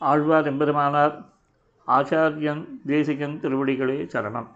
[0.00, 1.16] ஆழ்வார் எம்பெருமானார்
[1.88, 4.48] ஆச்சாரியன் தேசிகன் திருவடிகளே சரணம்.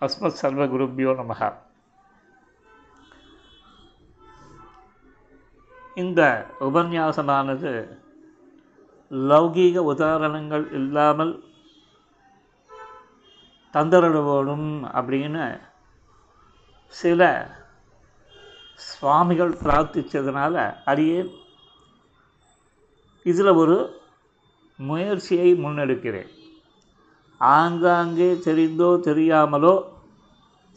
[0.00, 1.52] அஸ்மத் சர்வ குருப்பியோ நமக
[5.94, 6.20] இந்த
[6.60, 7.72] உபன்யாசமானது
[9.10, 11.32] லௌகீக உதாரணங்கள் இல்லாமல்
[13.74, 15.60] தந்தரடுவோடும் அப்படின்னு
[16.88, 17.22] சில
[18.74, 20.54] சுவாமிகள் பிரார்த்தித்ததுனால
[20.84, 21.30] அடியேன்
[23.26, 23.76] இதில் ஒரு
[24.78, 26.30] முயற்சியை முன்னெடுக்கிறேன்.
[27.40, 29.74] ஆங்காங்கே தெரிந்தோ தெரியாமலோ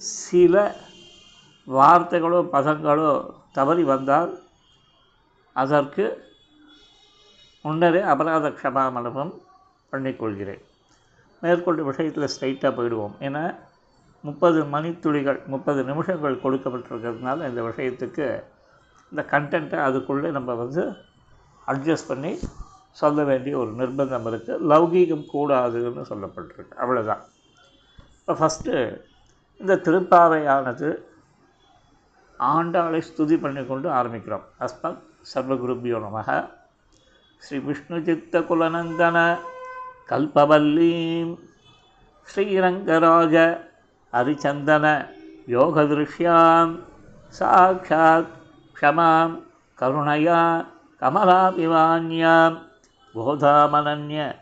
[0.01, 0.55] சில
[1.67, 3.11] வார்த்தைகளோ பதங்களோ
[3.57, 4.31] தவறி வந்தால்
[5.55, 6.05] அதற்கு
[7.65, 9.33] முன்னரே அபராத க்ஷமாமலமும்
[9.91, 10.61] பண்ணிக்கொள்கிறேன்.
[11.43, 13.15] மேற்கொண்டு விஷயத்தில் ஸ்ட்ரைட்டாக போயிடுவோம்.
[13.27, 13.43] ஏன்னா
[14.23, 18.27] முப்பது மணித்துளிகள் முப்பது நிமிஷங்கள் கொடுக்கப்பட்டிருக்கிறதுனால இந்த விஷயத்துக்கு
[19.11, 20.83] இந்த கண்டென்ட்டை அதுக்குள்ளே நம்ம வந்து
[21.71, 22.31] அட்ஜஸ்ட் பண்ணி
[23.01, 26.75] சொல்ல வேண்டிய ஒரு நிர்பந்தம் இருக்குது லௌகீகம் கூடாதுன்னு சொல்லப்பட்டிருக்கு.
[26.83, 27.21] அவ்வளோதான்
[28.19, 28.73] இப்போ ஃபஸ்ட்டு
[29.61, 30.89] இந்த திருப்பாவையானது
[32.39, 34.45] ஆண்டாளை ஸ்துதி பண்ணிக்கொண்டு ஆரம்பிக்கிறோம்.
[34.65, 36.29] அஸ்மத் சர்வகுருபியோ நமக.
[37.45, 39.17] ஸ்ரீ விஷ்ணு சித்த குலநந்தன
[40.11, 41.33] கல்பவல்லீம்
[42.27, 43.35] ஸ்ரீரங்கராஜ
[44.13, 44.85] ஹரிச்சந்தன
[45.55, 46.73] யோகதிருஷ்யாம்
[47.39, 48.31] சாட்சாத்
[48.77, 49.35] க்ஷமாம்
[49.79, 50.41] கருணையா
[51.03, 52.57] கமலாபிவான்யாம்
[53.15, 54.35] போதாமனன்ய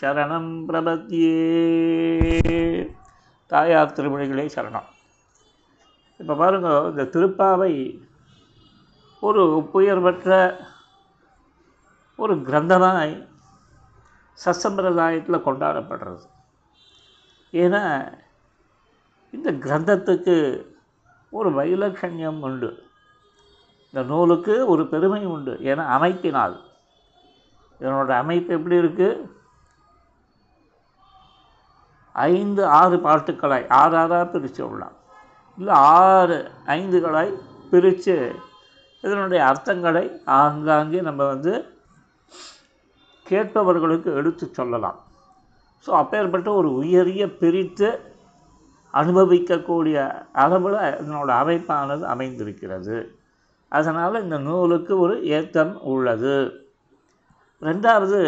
[0.00, 1.36] சரணம் பிரபத்தியே
[3.46, 4.88] தாயார் திருமொழிகளே சரணம்.
[6.16, 7.72] இப்போ பாருங்க இந்த திருப்பாவை
[9.20, 10.58] ஒரு புயர்பற்ற
[12.16, 13.14] ஒரு கிரந்தமாய்
[14.44, 16.26] சசம்பிரதாயத்தில் கொண்டாடப்படுறது.
[17.52, 17.82] ஏன்னா
[19.30, 20.66] இந்த கிரந்தத்துக்கு
[21.30, 22.70] ஒரு வைலட்சண்யம் உண்டு.
[23.90, 25.54] இந்த நூலுக்கு ஒரு பெருமை உண்டு.
[25.70, 26.56] ஏன்னா அமைப்பினால்.
[27.80, 29.38] இதனோட அமைப்பு எப்படி இருக்குது
[32.14, 34.96] ஐந்து ஆறு பாட்டுக்களாய் ஆறு ஆறாக பிரித்து விடலாம்
[35.58, 36.38] இல்லை ஆறு
[36.76, 37.32] ஐந்துகளாய்
[37.70, 38.16] பிரித்து
[39.04, 40.04] இதனுடைய அர்த்தங்களை
[40.40, 41.52] ஆங்காங்கே நம்ம வந்து
[43.26, 44.98] கேட்பவர்களுக்கு எடுத்து சொல்லலாம்.
[45.84, 47.88] ஸோ அப்பேற்பட்ட ஒரு உயரிய பிரித்து
[48.94, 49.96] அனுபவிக்கக்கூடிய
[50.42, 52.96] அளவில் இதனோட அமைப்பானது அமைந்திருக்கிறது.
[53.70, 56.34] அதனால் இந்த நூலுக்கு ஒரு ஏற்றம் உள்ளது.
[57.62, 58.20] ரெண்டாவது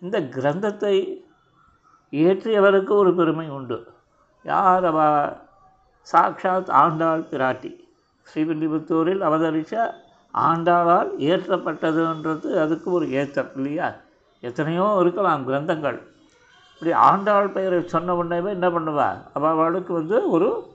[0.00, 1.24] இந்த கிரந்தத்தை
[2.10, 3.78] இயற்றியவருக்கு ஒரு பெருமை உண்டு.
[4.44, 4.98] யார் அவ?
[6.00, 7.72] சாட்சாத் ஆண்டாள் பிராட்டி.
[8.26, 9.74] ஸ்ரீவில்லிபுத்தூரில் அவதரித்த
[10.34, 13.94] ஆண்டாளால் இயற்றப்பட்டதுன்றது அதுக்கு ஒரு ஏற்றம் இல்லையா?
[14.40, 15.98] எத்தனையோ இருக்கலாம் கிரந்தங்கள்.
[16.74, 19.08] இப்படி ஆண்டாள் பெயரை சொன்ன உடனே என்ன பண்ணுவா?
[19.32, 20.74] அவளுக்கு வந்து ஒரு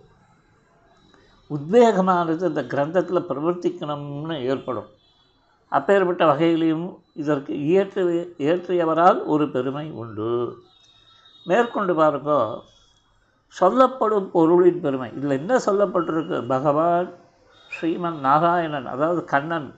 [1.52, 4.90] உத்வேகமானது இந்த கிரந்தத்தில் பிரவர்த்திக்கணும்னு ஏற்படும்.
[5.68, 10.58] அப்பேற்பட்ட வகையிலையும் இதற்கு இயற்று இயற்றியவரால் ஒரு பெருமை உண்டு.
[11.46, 12.60] மேற்கொண்டு பாருங்க
[13.48, 15.12] சொல்லப்படும் பொருளின் பெருமை.
[15.16, 16.48] இதில் என்ன சொல்லப்பட்டிருக்கு?
[16.48, 17.10] பகவான்
[17.72, 19.76] ஸ்ரீமன் நாராயணன் அதாவது கண்ணன்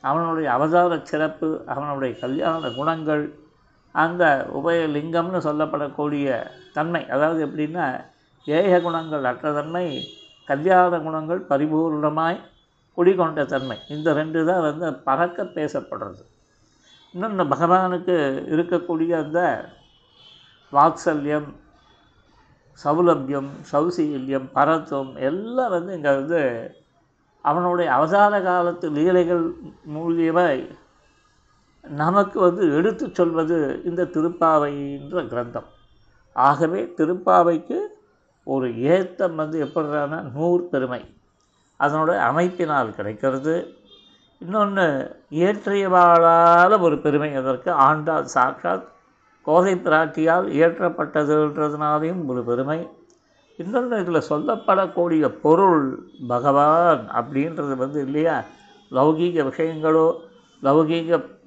[0.00, 3.34] அவனுடைய அவதார சிறப்பு அவனுடைய கல்யாண குணங்கள்
[3.92, 7.08] அந்த உபயலிங்கம்னு சொல்லப்படக்கூடிய தன்மை.
[7.08, 8.04] அதாவது எப்படின்னா
[8.44, 9.86] ஏக குணங்கள் அற்ற தன்மை
[10.50, 12.38] கல்யாண குணங்கள் பரிபூர்ணமாய்
[12.98, 13.78] குடிகொண்ட தன்மை.
[13.94, 16.22] இந்த ரெண்டு தான் வந்து பறக்க பேசப்படுறது.
[17.14, 18.16] இன்னொன்று பகவானுக்கு
[18.54, 19.40] இருக்கக்கூடிய அந்த
[20.72, 21.48] வாத்சல்யம்
[22.80, 26.40] சௌலபியம் சௌசீல்யம் பரத்துவம் எல்லாம் வந்து இங்கே வந்து
[27.44, 29.44] அவனுடைய அவதார காலத்து லீலைகள்
[29.94, 30.78] மூலியமாக
[31.84, 35.68] நமக்கு வந்து எடுத்து சொல்வது இந்த திருப்பாவை என்ற கிரந்தம்.
[36.36, 37.78] ஆகவே திருப்பாவைக்கு
[38.44, 41.14] ஒரு ஏத்தம் வந்து எப்படினா நூறு பெருமை.
[41.78, 43.74] அதனோட அமைப்பினால் கிடைக்கிறது.
[44.38, 47.72] இன்னொன்று இயற்றியவாளால் ஒரு பெருமை அதற்கு.
[47.72, 48.84] ஆண்டாள் சாக்காத்
[49.42, 52.88] கோதை பிராட்டியால் இயற்றப்பட்டதுன்றதுனாலையும் ஒரு பெருமை.
[53.56, 58.42] இன்னொன்று இதில் சொல்லப்படக்கூடிய பொருள் பகவான் அப்படின்றது வந்து இல்லையா?
[58.90, 60.12] லௌகீக விஷயங்களோ
[60.62, 61.38] லௌகீக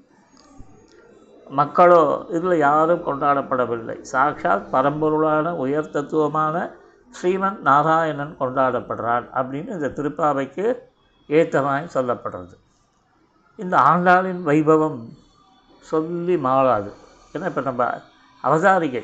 [1.50, 4.02] மக்களோ இதில் யாரும் கொண்டாடப்படவில்லை.
[4.02, 6.82] சாட்சாத் பரம்பொருளான உயர் தத்துவமான
[7.22, 10.76] ஸ்ரீமன் நாராயணன் கொண்டாடப்படுறார் அப்படின்னு இந்த திருப்பாவைக்கு
[11.28, 12.56] ஏத்தமாய் சொல்லப்படுறது.
[13.56, 15.00] இந்த ஆண்டாளின் வைபவம்
[15.80, 16.94] சொல்லி மாறாது.
[17.34, 18.02] ஏன்னா இப்போ நம்ம
[18.44, 19.04] அவதாரிகை.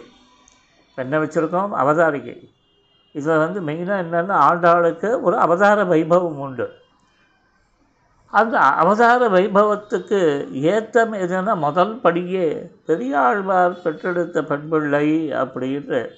[0.90, 1.74] இப்போ என்ன வச்சுருக்கோம்?
[1.84, 2.50] அவதாரிகை.
[3.12, 6.72] இதில் வந்து மெயினாக என்னென்னா ஆண்டாளுக்கு ஒரு அவதார வைபவம் உண்டு.
[8.32, 10.20] அந்த அவதார வைபவத்துக்கு
[10.52, 16.10] ஏத்தம் எதுன்னா முதல் படியே பெரியாழ்வார் பெற்றெடுத்த பண்பிள்ளை அப்படின்ட்டு.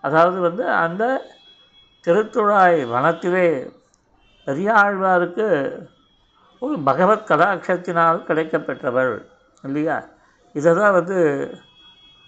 [0.00, 1.22] அதாவது வந்து அந்த
[2.04, 3.46] திருத்துழாய் வனத்திலே
[4.46, 5.46] பெரியாழ்வாருக்கு
[6.62, 9.12] ஒரு பகவத் கடாட்சத்தினால் கிடைக்கப்பெற்றவள்
[9.64, 9.96] இல்லையா?
[10.54, 11.18] இதை தான் வந்து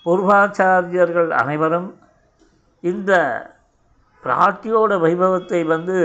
[0.07, 1.89] பூர்வாச்சாரியர்கள் அனைவரும்
[2.85, 3.13] இந்த
[4.25, 5.97] பிராட்டியோட வைபவத்தை வந்து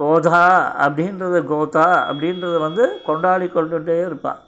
[0.00, 0.42] கோதா
[0.84, 4.40] அப்படின்றது கோதா அப்படின்றத வந்து கொண்டாடி கொண்டுகிட்டே இருப்பாள்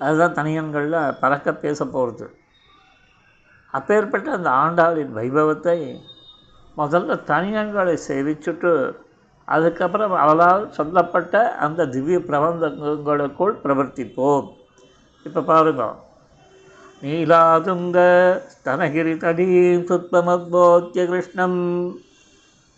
[0.00, 2.26] அதுதான் தனியன்களில் பறக்க பேச போகிறது
[3.74, 5.78] அப்பேற்பட்ட அந்த ஆண்டாளின் வைபவத்தை
[6.77, 8.71] முதல்ல தனியன்களை சேவிச்சுட்டு
[9.47, 14.47] அதுக்கப்புறம் அவளால் சொல்லப்பட்ட அந்த திவ்ய பிரபந்தங்களுக்குள் பிரவர்த்திப்போம்
[15.25, 15.85] இப்போ பாருங்க
[17.01, 17.99] நீலாதுங்க
[18.53, 21.59] ஸ்தனகிரி தடீம் சுத்மமத்போத்திய கிருஷ்ணம்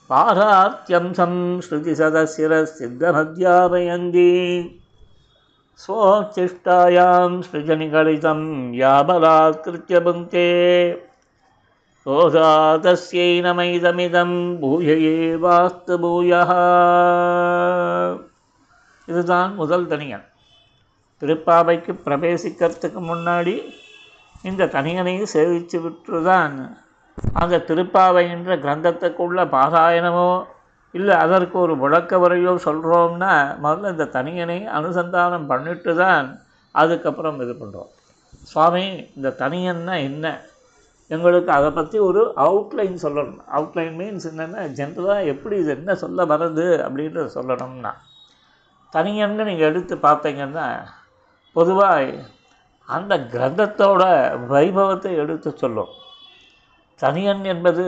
[0.09, 4.29] பாராத்யம்சம் ஸ்ருதி சதசிர சித்தமத்யாபயந்தி
[5.79, 8.41] स्वोच्छिष्टायां सृजनिगलितं
[8.73, 10.43] या बलात्कृत्य भुङ्क्ते
[12.05, 12.49] रोधा
[12.83, 14.31] तस्यै नमैदमिदं
[14.61, 16.51] பூய ஏவாஸ்து பூயः
[19.07, 20.25] இதுதான் முதல் தனியன்
[21.21, 23.55] திருப்பாவைக்கு பிரவேசிக்கிறதுக்கு முன்னாடி
[24.43, 26.55] இந்த தனியனை சேவித்து விட்டு தான்
[27.35, 30.29] அந்த திருப்பாவை என்ற கிரந்தத்துக்குள்ள பாராயணமோ
[30.93, 36.27] இல்லை அதற்கு ஒரு விளக்க வரையோ சொல்கிறோம்னா முதல்ல இந்த தனியனை அனுசந்தானம் பண்ணிட்டு தான்
[36.75, 37.91] அதுக்கப்புறம் இது பண்ணுறோம்
[38.47, 38.85] சுவாமி
[39.17, 40.25] இந்த தனியன்னா என்ன
[41.14, 43.40] எங்களுக்கு அதை பற்றி ஒரு அவுட்லைன் சொல்லணும்.
[43.56, 47.92] அவுட்லைன் மீன்ஸ் என்னென்னா ஜென்ரலாக எப்படி இது என்ன சொல்ல வருது அப்படின்றத சொல்லணும்னா
[48.92, 50.66] தனியன்னு நீங்கள் எடுத்து பார்த்தீங்கன்னா
[51.56, 52.24] பொதுவாக
[52.88, 54.02] அந்த கிரந்தத்தோட
[54.52, 55.92] வைபவத்தை எடுத்து சொல்லும்.
[57.00, 57.84] தனியன் என்பது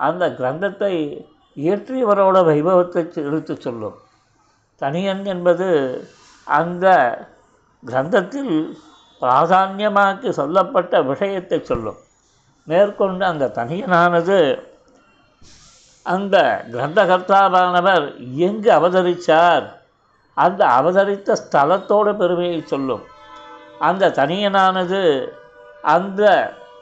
[0.00, 0.92] அந்த கிரந்தத்தை
[1.56, 3.96] இயற்றியவரோட வைபவத்தை எடுத்து சொல்லும்.
[4.82, 5.68] தனியன் என்பது
[6.46, 6.86] அந்த
[7.82, 8.54] கிரந்தத்தில்
[9.22, 11.98] பிராதான்யமாக்கி சொல்லப்பட்ட விஷயத்தை சொல்லும்.
[12.68, 14.38] மேற்கொண்டு அந்த தனியனானது
[16.06, 16.36] அந்த
[16.72, 18.06] கிரந்தகர்த்தாவானவர்
[18.46, 19.66] எங்கு அவதரித்தார்
[20.36, 23.04] அந்த அவதரித்த ஸ்தலத்தோட பெருமையை சொல்லும்.
[23.78, 25.02] அந்த தனியனானது
[25.94, 26.22] அந்த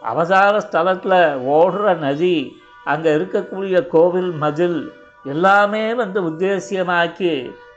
[0.03, 1.19] அவதார ஸ்தலத்தில்
[1.57, 2.37] ஓடுற நதி
[2.85, 4.81] அங்கே இருக்கக்கூடிய கோவில் மதில்
[5.25, 7.33] எல்லாமே வந்து உத்தேசியமாக்கி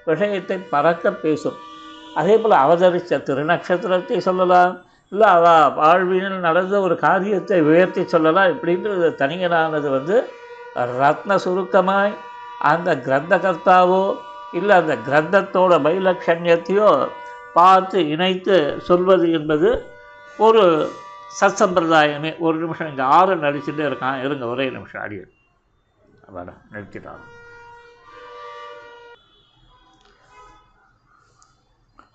[0.05, 1.57] விஷயத்தை பறக்க பேசும்.
[2.15, 4.73] அதே போல் அவதரித்த திருநக்ஷத்திரத்தை சொல்லலாம்.
[5.11, 10.15] இல்லை அவள் வாழ்வினில் நடந்த ஒரு காரியத்தை உயர்த்தி சொல்லலாம் இப்படின்றது தனியனானது வந்து
[10.75, 12.13] ரத்ன சுருக்கமாய்
[12.59, 14.03] அந்த கிரந்தகர்த்தாவோ
[14.51, 16.89] இல்லை அந்த கிரந்தத்தோட வைலட்சண்யத்தையோ
[17.53, 19.69] பார்த்து இணைத்து சொல்வது என்பது
[20.37, 20.63] ஒரு
[21.41, 22.31] சத்சம்பிரதாயமே.
[22.39, 24.21] ஒரு நிமிஷம் இங்கே ஆறு நடிச்சுட்டே இருக்கான்.
[24.23, 25.21] இருங்க ஒரே நிமிஷம் அடிய.
[26.27, 27.25] அவ்வளோ நிறுத்திட்டாங்க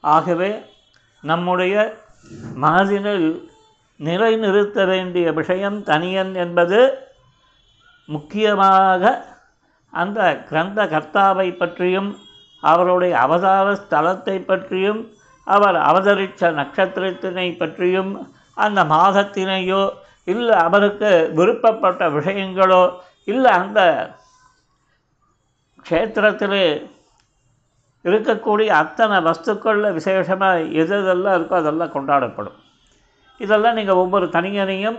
[0.01, 0.51] ஆகவே
[1.23, 2.04] நம்முடைய
[2.55, 3.29] மனதினில்
[4.01, 6.81] நிலைநிறுத்த வேண்டிய விஷயம் தனியன் என்பது
[8.09, 9.03] முக்கியமாக
[9.93, 12.11] அந்த கிரந்த கர்த்தாவை பற்றியும்
[12.63, 15.01] அவருடைய அவதார ஸ்தலத்தை பற்றியும்
[15.47, 18.13] அவர் அவதரித்த நட்சத்திரத்தினை பற்றியும்
[18.57, 19.83] அந்த மாதத்தினையோ
[20.25, 22.83] இல்லை அவருக்கு விருப்பப்பட்ட விஷயங்களோ
[23.25, 23.81] இல்லை அந்த
[25.87, 26.67] க்ஷேத்திரத்திலே
[28.05, 32.59] இருக்கக்கூடிய அத்தனை வஸ்துக்களில் விசேஷமாக எது எதெல்லாம் இருக்கோ அதெல்லாம் கொண்டாடப்படும்.
[33.41, 34.99] இதெல்லாம் நீங்கள் ஒவ்வொரு தனியனையும்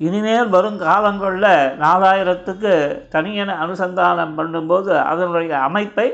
[0.00, 2.72] இனிமேல் வரும் காலங்களில் நாலாயிரத்துக்கு
[3.12, 6.08] தனியனை அனுசந்தானம் பண்ணும்போது அதனுடைய அமைப்பை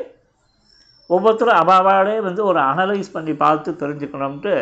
[1.10, 4.54] ஒவ்வொருத்தரும் அபாவாலே வந்து ஒரு அனலைஸ் பண்ணி பார்த்து தெரிஞ்சுக்கணும்ட்டு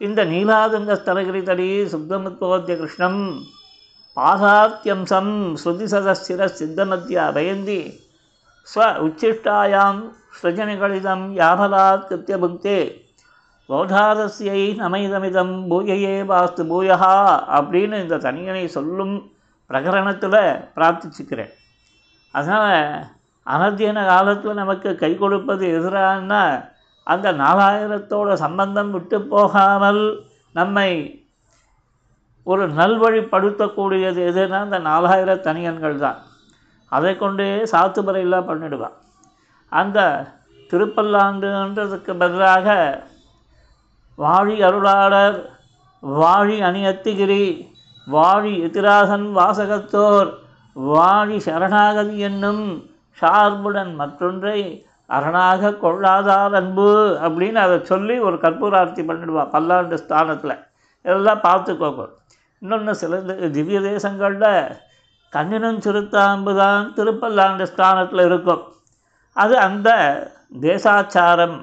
[0.00, 3.20] இந்த நீலாதுங்க ஸ்தலகிரி தடி சுப்தமுத்தோத்திய கிருஷ்ணம்
[4.16, 7.80] பாசாத்தியம்சம் ஸ்ருதி சதஸ்திர சித்தமத்தியா பயந்தி
[8.66, 10.02] ஸ்வ உச்சிஷ்டாயாம்
[10.36, 12.78] ஸ்ருஜனிகளிதம் யாபலாத் கிருத்தியபுக்தே
[13.68, 17.14] பௌதாரஸ்யை நமைதமிதம் பூயையே வாஸ்து பூயஹா
[17.58, 19.14] அப்படின்னு இந்த தனியனை சொல்லும்
[19.70, 20.40] பிரகரணத்தில்
[20.76, 21.52] பிரார்த்திச்சுக்கிறேன்.
[22.34, 22.82] அதனால்
[23.46, 26.42] அனத்தியன காலத்தில் நமக்கு கை கொடுப்பது எதிரானா
[27.06, 30.04] அந்த நாலாயிரத்தோட சம்பந்தம் விட்டு போகாமல்
[30.54, 30.90] நம்மை
[32.46, 36.18] ஒரு நல்வழிப்படுத்தக்கூடியது எதுனா அந்த நாலாயிர தனியன்கள் தான்
[36.88, 38.96] அதை கொண்டே சாத்துப்பறையெல்லாம் பண்ணிடுவான்
[39.68, 40.26] அந்த
[40.70, 42.68] திருப்பல்லாண்டுன்றதுக்கு பதிலாக
[44.16, 45.38] வாழி அருளாளர்
[46.02, 47.44] வாழி அணியத்திகிரி
[48.06, 50.30] வாழி எதிராசன் வாசகத்தோர்
[50.76, 52.64] வாழி சரணாகதி என்னும்
[53.20, 60.56] சார்புடன் மற்றொன்றை அரணாக கொள்ளாதார் அன்பு அப்படின்னு அதை சொல்லி ஒரு கற்பூரார்த்தி பண்ணிடுவா பல்லாண்டு ஸ்தானத்தில்.
[61.02, 62.08] இதெல்லாம் பார்த்துக்கோங்க.
[62.58, 63.16] இன்னொன்று சில
[63.48, 64.76] திவ்ய தேசங்களில்
[65.34, 68.62] கண்ணினும் சிறுத்தாம்பு தான் திருப்பல்லாண்டு ஸ்தானத்தில் இருக்கும்.
[69.36, 69.88] அது அந்த
[70.62, 71.56] தேசாச்சாரம்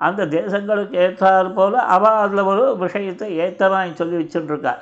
[0.00, 4.74] அந்த தேசங்களுக்கு ஏற்றாறு போல் அவள் அதில் ஒரு விஷயத்தை ஏற்றமாக சொல்லி வச்சுட்டுருக்கா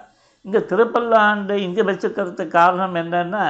[0.44, 3.44] இந்த திருப்பல்லாண்டு இங்கே வச்சுக்கிறதுக்கு காரணம் என்னென்னா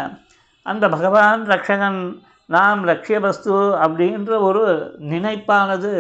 [0.66, 1.98] அந்த பகவான் ரக்ஷகன்
[2.48, 4.64] நாம் லட்சிய வஸ்து அப்படின்ற ஒரு
[5.08, 5.92] நினைப்பானது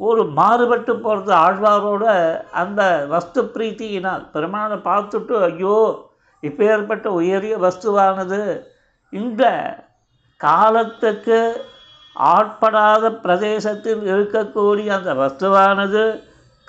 [0.00, 2.04] ஒரு மாறுபட்டு போகிறது ஆழ்வாரோட
[2.52, 5.76] அந்த வஸ்து பிரீத்தியினால் பெருமானை பார்த்துட்டு ஐயோ
[6.48, 8.40] இப்பேற்பட்ட உயரிய வஸ்துவானது
[9.12, 9.44] இந்த
[10.40, 11.38] காலத்துக்கு
[12.34, 16.04] ஆட்படாத பிரதேசத்தில் இருக்கக்கூடிய அந்த வஸ்துவானது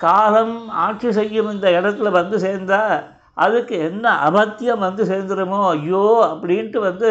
[0.00, 2.96] காலம் ஆட்சி செய்யும் இந்த இடத்துல வந்து சேர்ந்தால்
[3.44, 7.10] அதுக்கு என்ன அபத்தியம் வந்து சேர்ந்துருமோ ஐயோ அப்படின்ட்டு வந்து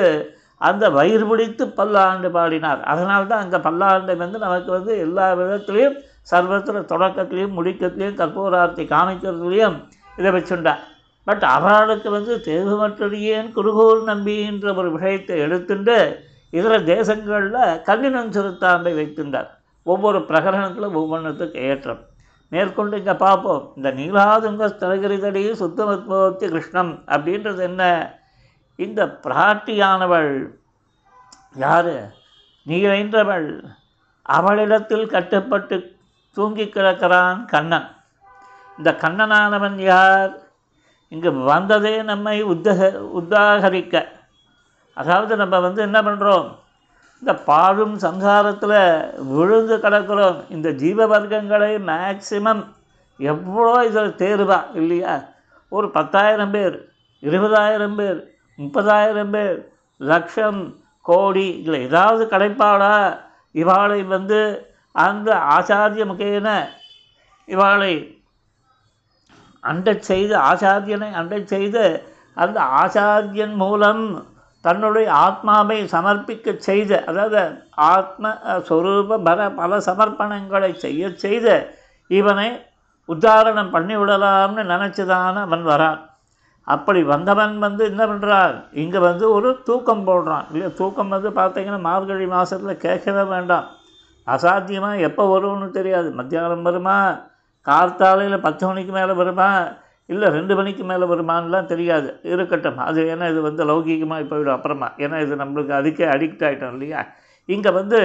[0.67, 2.81] அந்த வயிறு பிடித்து பல்லாண்டு பாடினார்.
[2.91, 5.97] அதனால்தான் அங்கே பல்லாண்டை வந்து நமக்கு வந்து எல்லா விதத்துலேயும்
[6.31, 9.77] சர்வத்தில் தொடக்கத்துலேயும் முடிக்கத்துலேயும் கற்பூரார்த்தி காமிக்கிறதுலேயும்
[10.19, 10.81] இதை வச்சுண்டார்.
[11.27, 15.97] பட் அவர்களுக்கு வந்து தேர்வு மற்றடியேன் குருகோல் நம்பின்ற ஒரு விஷயத்தை எடுத்துட்டு
[16.49, 19.49] இதர தேசங்களில் கல்லினம் சிறுத்தாம்பை வைத்திருந்தார்
[19.83, 21.99] ஒவ்வொரு பிரகரணத்திலும் ஒவ்வொன்றத்துக்கு ஏற்றம்.
[22.51, 27.83] மேற்கொண்டு இங்கே பார்ப்போம் இந்த நீலாதுங்க ஸ்தலகிரிதடி சுத்தமத்மோத்தி கிருஷ்ணம் அப்படின்றது என்ன?
[28.75, 30.31] இந்த பிராட்டியானவள்
[31.55, 31.93] யார்?
[32.67, 33.49] நீரைன்றவள்.
[34.21, 35.77] அவளிடத்தில் கட்டுப்பட்டு
[36.37, 37.87] தூங்கி கிடக்கிறான் கண்ணன்.
[38.77, 40.33] இந்த கண்ணனானவன் யார்?
[41.09, 44.05] இங்கு வந்ததே நம்மை உத்தக உத்தாகரிக்க.
[44.93, 46.47] அதாவது நம்ம வந்து என்ன பண்ணுறோம்
[47.19, 50.35] இந்த பாழும் சங்காரத்தில் விழுந்து கிடக்கிறோம்.
[50.49, 52.63] இந்த ஜீவ வர்க்கங்களை மேக்சிமம்
[53.17, 55.23] எவ்வளோ இதில் தேர்வா இல்லையா?
[55.69, 56.89] ஒரு பத்தாயிரம் பேர்
[57.21, 58.19] இருபதாயிரம் பேர்
[58.57, 63.17] முப்பதாயிரம் பேர் லட்சம் கோடி இதில் ஏதாவது கடைப்பாடா?
[63.51, 66.49] இவாளை வந்து அந்த ஆச்சாரிய முகேன
[67.45, 68.16] இவாளை
[69.69, 71.83] அண்டை செய்து ஆச்சாரியனை அண்டை செய்து
[72.43, 74.03] அந்த ஆச்சாரியன் மூலம்
[74.65, 77.41] தன்னுடைய ஆத்மாவை சமர்ப்பிக்க செய்த அதாவது
[77.91, 78.31] ஆத்ம
[78.69, 81.47] சொரூப பல பல சமர்ப்பணங்களை செய்ய செய்த
[82.09, 82.49] இவனை
[83.09, 85.99] உத்தாரணம் பண்ணிவிடலாம்னு நினச்சிதான் அவன் வரான்.
[86.67, 90.45] அப்படி வந்தவன் வந்து என்ன பண்ணுறான் இங்கே வந்து ஒரு தூக்கம் போடுறான்.
[90.51, 90.69] இல்லையா?
[90.79, 93.67] தூக்கம் வந்து பார்த்தீங்கன்னா மார்கழி மாதத்தில் கேட்கவே வேண்டாம்.
[94.27, 96.09] அசாத்தியமாக எப்போ வரும்னு தெரியாது.
[96.11, 96.97] மத்தியானம் வருமா?
[97.67, 99.49] கார்த்தாலையில் பத்து மணிக்கு மேலே வருமா?
[100.09, 102.19] இல்லை ரெண்டு மணிக்கு மேலே வருமானலாம் தெரியாது.
[102.23, 102.77] இருக்கட்டும்.
[102.77, 104.87] அது ஏன்னா இது வந்து லௌகீகமாக போயிடும் அப்புறமா.
[104.97, 107.01] ஏன்னா இது நம்மளுக்கு அதுக்கே அடிக்ட் ஆகிட்டோம் இல்லையா?
[107.45, 107.99] இங்கே வந்து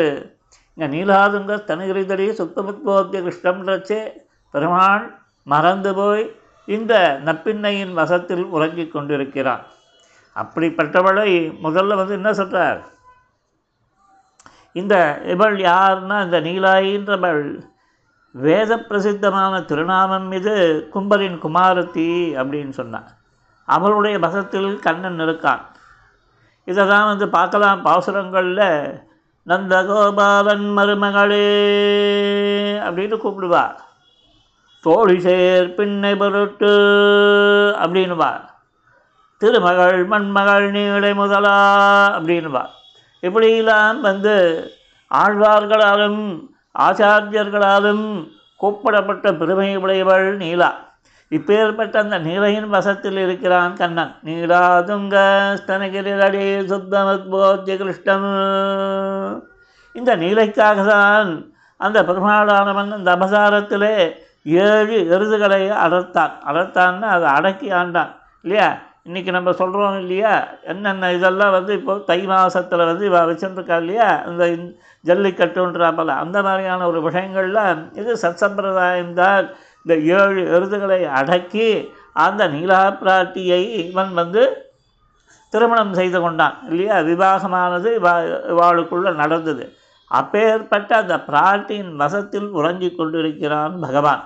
[0.79, 4.01] இங்கே நீலாதுங்க தனகிரிதடி சுத்தமுத்போத்திய கிருஷ்ணம்ன்றச்சே
[4.55, 5.05] பெருமாள்
[5.47, 6.25] மறந்து போய்
[6.69, 9.63] இந்த நப்பின்னையின் வசத்தில் உறங்கிக் கொண்டிருக்கிறான்
[10.37, 11.29] அப்படிப்பட்டவளை
[11.63, 12.81] முதல்ல வந்து என்ன சொல்கிறார்
[14.73, 14.95] இந்த
[15.27, 17.43] இவள் யாருன்னா இந்த நீலாயின்றவள்
[18.35, 20.53] வேத பிரசித்தமான திருநாமம் மீது
[20.95, 23.09] கும்பரின் குமாரத்தி அப்படின்னு சொன்னான்
[23.65, 25.63] அவளுடைய வசத்தில் கண்ணன் இருக்கான்.
[26.65, 27.83] இதை தான் வந்து பார்க்கலாம்.
[27.85, 29.03] பாசுரங்களில்
[29.47, 31.47] நந்தகோபாலன் மருமகளே
[32.87, 33.65] அப்படின்னு கூப்பிடுவா
[34.85, 36.73] தோழி சேர் பின்னை பொருட்டு
[37.83, 38.31] அப்படின்னுவா
[39.39, 41.59] திருமகள் மண்மகள் நீளை முதலா
[42.17, 42.65] அப்படின்னுவா
[43.21, 44.35] இப்படியெல்லாம் வந்து
[45.11, 46.23] ஆழ்வார்களாலும்
[46.79, 48.07] ஆச்சாரியர்களாலும்
[48.57, 50.71] கூப்பிடப்பட்ட பெருமை உடையவள் நீலா.
[51.31, 54.15] இப்பேற்பட்ட அந்த நீலையின் வசத்தில் இருக்கிறான் கண்ணன்.
[54.25, 55.17] நீலாதுங்க
[55.67, 58.29] ஸ்தனகிரிலடி சுத்தமத்போத்திய கிருஷ்ணம்.
[59.93, 61.31] இந்த நீலைக்காக தான்
[61.77, 64.15] அந்த பெருமாளானவன் அந்த அபசாரத்திலே
[64.45, 66.33] ஏழு எருதுகளை அடர்த்தான்.
[66.49, 68.13] அடர்த்தான்னு அதை அடக்கி ஆண்டான்
[68.43, 68.79] இல்லையா?
[69.09, 70.49] இன்றைக்கி நம்ம சொல்கிறோம் இல்லையா?
[70.63, 74.23] என்னென்ன இதெல்லாம் வந்து இப்போ தை மாதத்தில் வந்து இவ வச்சுருக்கா இல்லையா?
[74.27, 74.45] இந்த
[75.05, 79.49] ஜல்லிக்கட்டுன்றாமல் அந்த மாதிரியான ஒரு விஷயங்களில் இது சத்சம்பிரதாயம் தான்
[79.87, 84.71] இந்த ஏழு எருதுகளை அடக்கி அந்த நீலா பிராட்டியை இவன் வந்து
[85.53, 87.03] திருமணம் செய்து கொண்டான் இல்லையா?
[87.03, 89.73] விவாகமானது இவா இவாளுக்குள்ளே நடந்தது.
[90.11, 94.23] அப்பேற்பட்ட அந்த பிராட்டியின் வசத்தில் உறங்கி கொண்டிருக்கிறான் பகவான்.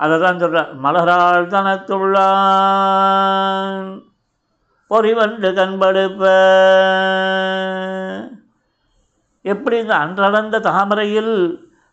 [0.00, 4.00] அதை தான் சொல்கிறார் மலரால் தனத்துள்ளான்
[4.90, 6.22] பொறிவண்டு கண்படுப்ப
[9.42, 11.34] எப்படி இந்த அன்றளந்த தாமரையில்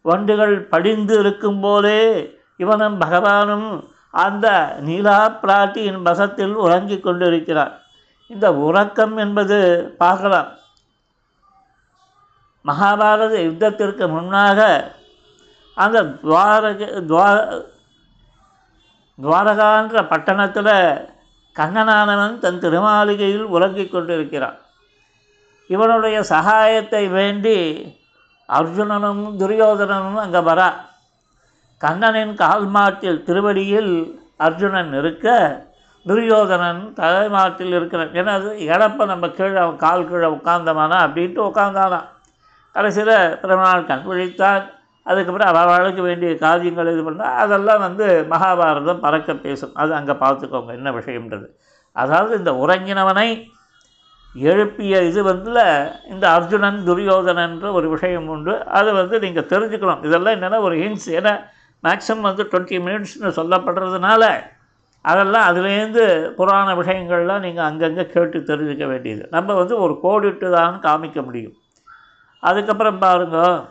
[0.02, 2.02] வண்டுகள் படிந்து இருக்கும் போதே
[2.58, 3.70] இவனும் பகவானும்
[4.24, 4.48] அந்த
[4.80, 7.74] நீலா பிராட்டியின் வசத்தில் உறங்கிக் கொண்டிருக்கிறார்.
[8.28, 9.58] இந்த உறக்கம் என்பது
[9.98, 10.50] பார்க்கலாம்.
[12.66, 14.60] மகாபாரத யுத்தத்திற்கு முன்னாக
[15.74, 16.80] அந்த துவாரக
[17.10, 17.28] துவா
[19.20, 20.74] துவாரகான்ற பட்டணத்தில்
[21.56, 24.58] கண்ணனானவன் தன் திருமாளிகையில் உறங்கிக் கொண்டிருக்கிறான்.
[25.70, 27.58] இவனுடைய சகாயத்தை வேண்டி
[28.50, 30.70] அர்ஜுனனும் துரியோதனனும் அங்கே வரா.
[31.82, 33.94] கண்ணனின் கால்மாட்டில் திருவடியில்
[34.46, 35.28] அர்ஜுனன் இருக்க
[36.06, 42.08] துரியோதனன் தலைமாட்டில் இருக்கிறான் ஏன்னா அது இழப்ப நம்ம கீழே அவன் கால் கீழே உட்காந்தமானா அப்படின்ட்டு உட்காந்தானான்
[42.76, 44.64] கடைசியில் பிறநாள் கண் விழித்தான்.
[45.06, 49.74] அதுக்கப்புறம் அவளுக்கு வேண்டிய காரியங்கள் இது பண்ணால் அதெல்லாம் வந்து மகாபாரதம் பறக்க பேசும்.
[49.82, 51.48] அது அங்கே பார்த்துக்கோங்க என்ன விஷயம்ன்றது.
[51.96, 53.30] அதாவது இந்த உறங்கினவனை
[54.34, 55.52] எழுப்பிய இது வந்து
[56.10, 58.66] இந்த அர்ஜுனன் துரியோதனன்ற ஒரு விஷயம் உண்டு.
[58.66, 60.06] அதை வந்து நீங்கள் தெரிஞ்சுக்கணும்.
[60.06, 61.34] இதெல்லாம் என்னென்னா ஒரு ஹிண்ட்ஸ் ஏன்னா
[61.84, 64.42] மேக்ஸிமம் வந்து டுவெண்ட்டி மினிட்ஸ்னு சொல்லப்படுறதுனால
[65.02, 69.28] அதெல்லாம் அதுலேருந்து புராண விஷயங்கள்லாம் நீங்கள் அங்கங்கே கேட்டு தெரிஞ்சுக்க வேண்டியது.
[69.32, 71.54] நம்ம வந்து ஒரு கோடிட்டு தான் காமிக்க முடியும்.
[72.40, 73.66] அதுக்கப்புறம் பாருங்க.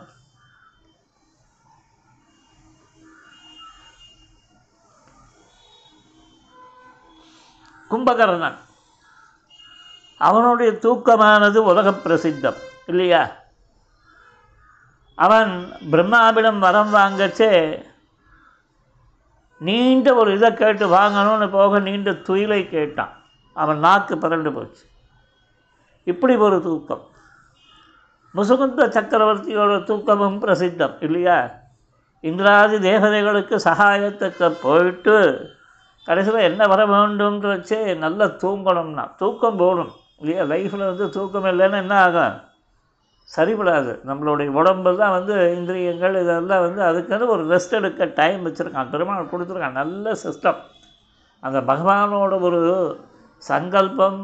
[7.91, 8.57] கும்பகர்ணன்.
[10.19, 13.21] அவனுடைய தூக்கமானது உலக பிரசித்தம் இல்லையா?
[15.15, 15.51] அவன்
[15.91, 17.83] பிரம்மாவிடம் வரம் வாங்கச்சே
[19.59, 23.13] நீண்ட ஒரு இதை கேட்டு வாங்கணும்னு போக நீண்ட துயிலை கேட்டான்.
[23.53, 24.83] அவன் நாக்கு பரண்டு போச்சு.
[26.03, 27.03] இப்படி ஒரு தூக்கம்.
[28.35, 31.49] முசுகுந்த சக்கரவர்த்தியோட தூக்கமும் பிரசித்தம் இல்லையா?
[32.21, 35.15] இந்திராதி தேவதைகளுக்கு சகாயத்துக்கு போயிட்டு
[36.05, 41.97] கடைசியில் என்ன வர வேண்டும்ன்ற வச்சே நல்லா தூங்கணும்னா தூக்கம் போகணும் இல்லையா லைஃப்பில் வந்து தூக்கம் இல்லைன்னா என்ன
[42.05, 42.35] ஆகும்
[43.29, 43.91] சரிபடாது.
[44.09, 48.91] நம்மளுடைய உடம்பு தான் வந்து இந்திரியங்கள் இதெல்லாம் வந்து அதுக்கான ஒரு ரெஸ்ட் எடுக்க டைம் வச்சுருக்கான்.
[48.93, 49.79] பெருமாள் கொடுத்துருக்கான்.
[49.81, 50.59] நல்ல சிஸ்டம்
[51.39, 52.61] அந்த பகவானோட ஒரு
[53.37, 54.19] சங்கல்பம்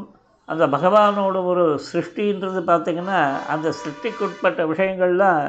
[0.46, 5.44] அந்த பகவானோட ஒரு சிருஷ்டின்றது பார்த்திங்கன்னா அந்த சிருஷ்டிக்குட்பட்ட விஷயங்கள்லாம்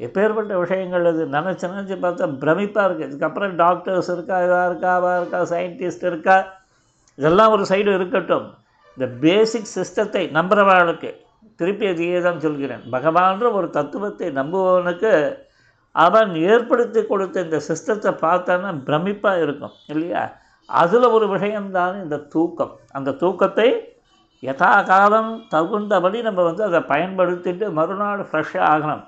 [0.00, 1.22] எப்பேற்பட்ட விஷயங்கள் அது?
[1.26, 6.36] நினச்சி நினச்சி பார்த்தா பிரமிப்பாக இருக்குது இதுக்கப்புறம் டாக்டர்ஸ் இருக்கா இதாக இருக்கா அவா இருக்கா சயின்டிஸ்ட் இருக்கா?
[7.14, 8.46] இதெல்லாம் ஒரு சைடு இருக்கட்டும்.
[8.96, 11.10] இந்த பேசிக் சிஸ்டத்தை நம்புகிறவர்களுக்கு
[11.56, 12.82] திருப்பி அதையே தான் சொல்கிறேன்.
[12.90, 15.36] பகவான்ற ஒரு தத்துவத்தை நம்புபவனுக்கு
[15.90, 20.22] அவன் ஏற்படுத்தி கொடுத்த இந்த சிஸ்டத்தை பார்த்தான்னா பிரமிப்பாக இருக்கும் இல்லையா?
[20.66, 22.72] அதில் ஒரு விஷயம்தான் இந்த தூக்கம்.
[22.92, 23.68] அந்த தூக்கத்தை
[24.42, 29.04] யதா காலம் தகுந்தபடி நம்ம வந்து அதை பயன்படுத்திட்டு மறுநாள் ஃப்ரெஷ்ஷாக ஆகணும்.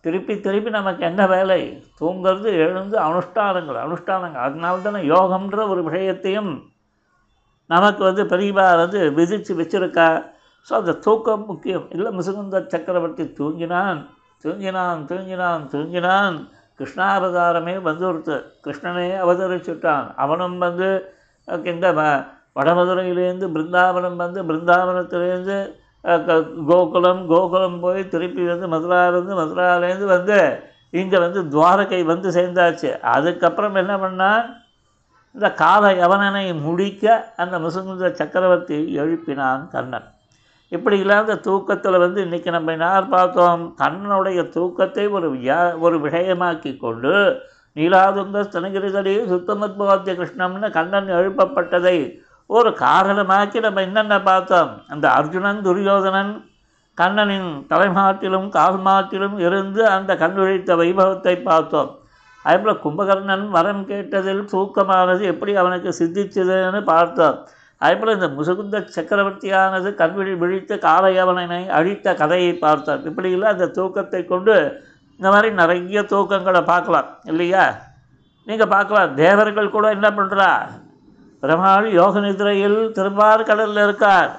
[0.00, 1.82] திருப்பி திருப்பி நமக்கு என்ன வேலை?
[2.00, 4.44] தூங்கிறது எழுந்து அனுஷ்டானங்கள் அனுஷ்டானங்கள்.
[4.48, 6.50] அதனால தானே யோகம்ன்ற ஒரு விஷயத்தையும்
[7.70, 10.08] நமக்கு வந்து பெரியவா வந்து விதித்து வச்சுருக்கா.
[10.68, 11.86] ஸோ அந்த தூக்கம் முக்கியம்.
[11.94, 14.00] இல்லை முசுகுந்த சக்கரவர்த்தி தூங்கினான்.
[14.44, 16.36] தூங்கினான் தூங்கினான் தூங்கினான்.
[16.78, 18.36] கிருஷ்ணாவதாரமே வந்துருத்து.
[18.64, 20.06] கிருஷ்ணனே அவதரிச்சுட்டான்.
[20.24, 20.88] அவனும் வந்து
[21.72, 21.88] இந்த
[22.58, 25.56] வடமதுரையிலேருந்து பிருந்தாவனம் வந்து பிருந்தாவனத்துலேருந்து
[26.70, 30.38] கோகுலம் கோகுலம் போய் திருப்பி வந்து மதுராலேருந்து மதுராலேருந்து வந்து
[31.00, 32.90] இங்கே வந்து துவாரகை வந்து சேர்ந்தாச்சு.
[33.14, 34.44] அதுக்கப்புறம் என்ன பண்ணான்?
[35.34, 40.06] இந்த கால யவனனை முடிக்க அந்த முசுகுந்த சக்கரவர்த்தி எழுப்பினான் கண்ணன்
[40.72, 43.74] இப்படி இல்லாத தூக்கத்தில் வந்து இன்றைக்கி நம்ம யார் பார்த்தோம்?
[43.78, 47.14] கண்ணனுடைய தூக்கத்தை ஒரு வியா ஒரு விஷயமாக்கி கொண்டு
[47.76, 51.96] நீலாதுங்க ஸ்தனகிரிகளே சுத்தமத்பவாத்திய கிருஷ்ணம்னு கண்ணன் எழுப்பப்பட்டதை
[52.46, 54.72] ஒரு காரணமாக்கி நம்ம என்னென்ன பார்த்தோம்?
[54.88, 56.32] அந்த அர்ஜுனன் துரியோதனன்
[56.98, 61.92] கண்ணனின் தலைமாட்டிலும் கால் மாட்டிலும் இருந்து அந்த கண்விழித்த வைபவத்தை பார்த்தோம்.
[62.44, 67.38] அதேபோல் கும்பகர்ணன் வரம் கேட்டதில் தூக்கமானது எப்படி அவனுக்கு சித்திச்சதுன்னு பார்த்தோம்
[67.80, 74.56] அதேபோல் இந்த முசுகுந்த சக்கரவர்த்தியானது கண்விழி விழித்து காளையவனை அழித்த கதையை பார்த்தோம் இப்படியெல்லாம் அந்த தூக்கத்தை கொண்டு
[75.20, 77.64] இந்த மாதிரி நிறைய தூக்கங்களை பார்க்கலாம் இல்லையா?
[78.46, 80.48] நீங்கள் பார்க்கலாம் தேவர்கள் கூட என்ன பண்ணுறா
[81.42, 84.30] பிரமாள் யோக நிதிரையில் திரும்பார் கடலில் இருக்கார்.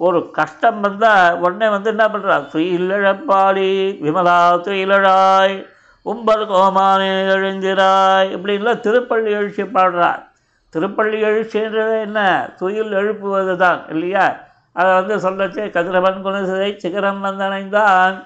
[0.00, 3.70] ஒரு கஷ்டம் வந்தால் உடனே வந்து என்ன பண்ணுறா துயிலழப்பாடி
[4.02, 5.56] விமலா துயிலழாய்
[6.04, 10.22] உம்பர் கோமானே எழுந்திராய் இப்படின்லாம் திருப்பள்ளி எழுச்சி பாடுறார்.
[10.68, 12.50] திருப்பள்ளி எழுச்சின்றது என்ன?
[12.58, 14.36] துயில் எழுப்புவது தான் இல்லையா?
[14.72, 18.16] அதை வந்து சொல்லச்சே கதிரவன் குணசிதை சிகரம் வந்தனைந்தான்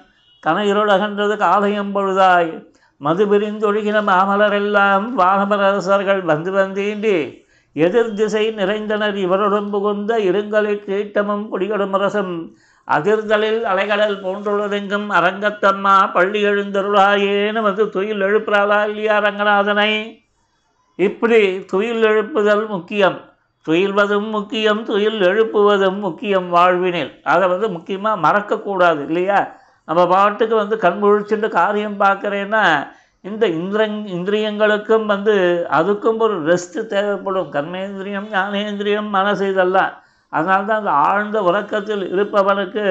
[0.47, 2.51] கனையிருள் அகன்றது காலையம் பொழுதாய்.
[2.97, 7.47] மது பிரிந்தொழுகின மாமலரெல்லாம் வானமரசர்கள் வந்து வந்தீண்டி.
[7.73, 12.57] எதிர் திசை நிறைந்தனர் இவருடன் புகுந்த இருங்கலை கீட்டமும் குடிகளும் அரசும்.
[12.89, 20.17] அதிர்தலில் அலைகடல் போன்றுள்ளதெங்கும் அரங்கத்தம்மா பள்ளி எழுந்தருளாயே வந்து துயில் எழுப்புறாளா இல்லையா ரங்கநாதனை?
[20.95, 23.19] இப்படி துயில் எழுப்புதல் முக்கியம்.
[23.69, 27.21] துயில்வதும் முக்கியம் துயில் எழுப்புவதும் முக்கியம் வாழ்வினில்.
[27.23, 29.57] அதை வந்து முக்கியமாக மறக்கக்கூடாது இல்லையா?
[29.85, 32.87] நம்ம பாட்டுக்கு வந்து கண் முழிச்சுட்டு காரியம் பார்க்குறேன்னா
[33.21, 37.53] இந்த இந்திரங் இந்திரியங்களுக்கும் வந்து அதுக்கும் ஒரு ரெஸ்ட்டு தேவைப்படும்.
[37.53, 40.03] கர்மேந்திரியம் ஞானேந்திரியம் மனசு இதெல்லாம்.
[40.33, 42.83] அதனால் தான் அந்த ஆழ்ந்த உறக்கத்தில் இருப்பவனுக்கு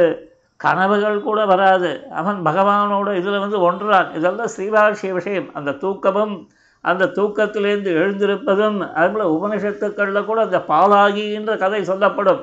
[0.61, 1.91] கனவுகள் கூட வராது.
[2.21, 4.09] அவன் பகவானோட இதில் வந்து ஒன்றான்.
[4.15, 5.49] இதெல்லாம் ஸ்ரீபாஷ்ய விஷயம்.
[5.55, 6.37] அந்த தூக்கமும்
[6.85, 12.43] அந்த தூக்கத்திலேருந்து எழுந்திருப்பதும் அதுபோல் உபனிஷத்துக்களில் கூட அந்த பாலாகின்ற கதை சொல்லப்படும்.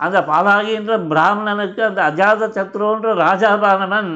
[0.00, 4.12] அந்த பாலாகின்ற பிராமணனுக்கு அந்த அஜாத சத்ருன்ற ராஜாபானவன்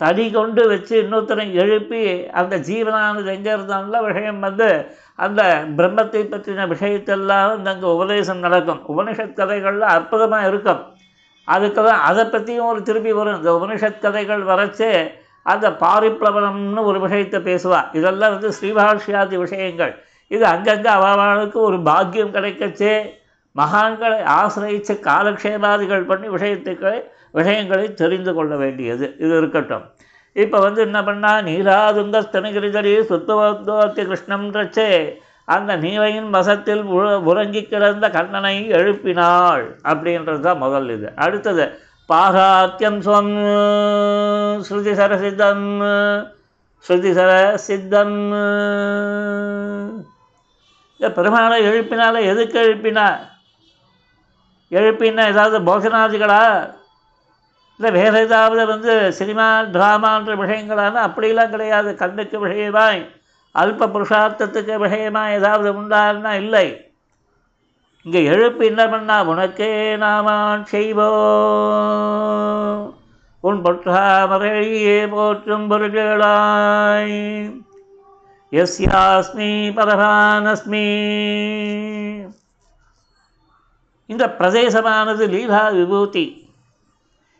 [0.00, 2.02] தடி கொண்டு வச்சு இன்னொருத்தனை எழுப்பி
[2.40, 4.68] அந்த ஜீவனானது எங்கே இருந்தாலும் விஷயம் வந்து
[5.24, 5.42] அந்த
[5.78, 8.80] பிரம்மத்தை பற்றின விஷயத்தெல்லாம் வந்து அங்கே உபதேசம் நடக்கும்.
[8.92, 10.82] உபனிஷத் கதைகளில் அற்புதமாக இருக்கும்.
[11.44, 13.38] அதுக்கு தான் அதை பற்றியும் ஒரு திருப்பி வரும்.
[13.38, 14.90] இந்த உபனிஷத் கதைகள் வரைச்சே
[15.52, 19.94] அந்த பாரிப்ளவனம்னு ஒரு விஷயத்தை பேசுவாள் இதெல்லாம் வந்து ஸ்ரீபாஷ்யாதி விஷயங்கள்.
[20.34, 22.94] இது அங்கங்கே அவளுக்கு ஒரு பாக்கியம் கிடைக்கச்சே.
[23.56, 26.92] மகான்களை ஆசிரியித்து காலக்ஷேபாதிகள் பண்ணி விஷயத்துக்கு
[27.32, 29.06] விஷயங்களை தெரிந்து கொள்ள வேண்டியது.
[29.18, 29.84] இது இருக்கட்டும்.
[30.32, 34.88] இப்போ வந்து என்ன பண்ணால் நீராதுங்க ஸ்தனகிரிதடி சுத்தவத்தோத்தி கிருஷ்ணம் ரச்சே.
[35.44, 36.82] அந்த நீரையின் வசத்தில்
[37.30, 39.64] உறங்கி கிடந்த கண்ணனை எழுப்பினாள்.
[39.84, 41.10] அப்படின்றது தான் முதல் இது.
[41.16, 41.66] அடுத்தது
[42.08, 43.34] பாகாத்தியம் சுவம்
[44.66, 45.66] ஸ்ருதி சரசித்தம்
[46.88, 48.16] ஸ்ருதி சர சித்தம்
[51.00, 53.06] இந்த பெருமாளை எழுப்பினால எதுக்கு எழுப்பினா?
[54.70, 56.42] எழுப்பினா ஏதாவது போஜனாதிகளா
[57.80, 61.94] இல்லை வேறு ஏதாவது வந்து சினிமா ட்ராமான்ற விஷயங்களான அப்படிலாம் கிடையாது.
[61.94, 63.10] கண்ணுக்கு விஷயமாய்
[63.54, 66.92] அல்ப புருஷார்த்தத்துக்கு விஷயமாக ஏதாவது உண்டான்னா இல்லை.
[68.02, 71.16] இங்கே எழுப்பு என்ன பண்ணா உனக்கே நாமான் செய்வோம்.
[73.40, 77.54] உன் பொற்றாமரையே போற்றும் பொருள்களாய்.
[78.52, 80.84] எஸ்யாஸ்மி பரமானஸ்மி
[84.06, 86.47] இந்த பிரதேசமானது லீலா விபூதி.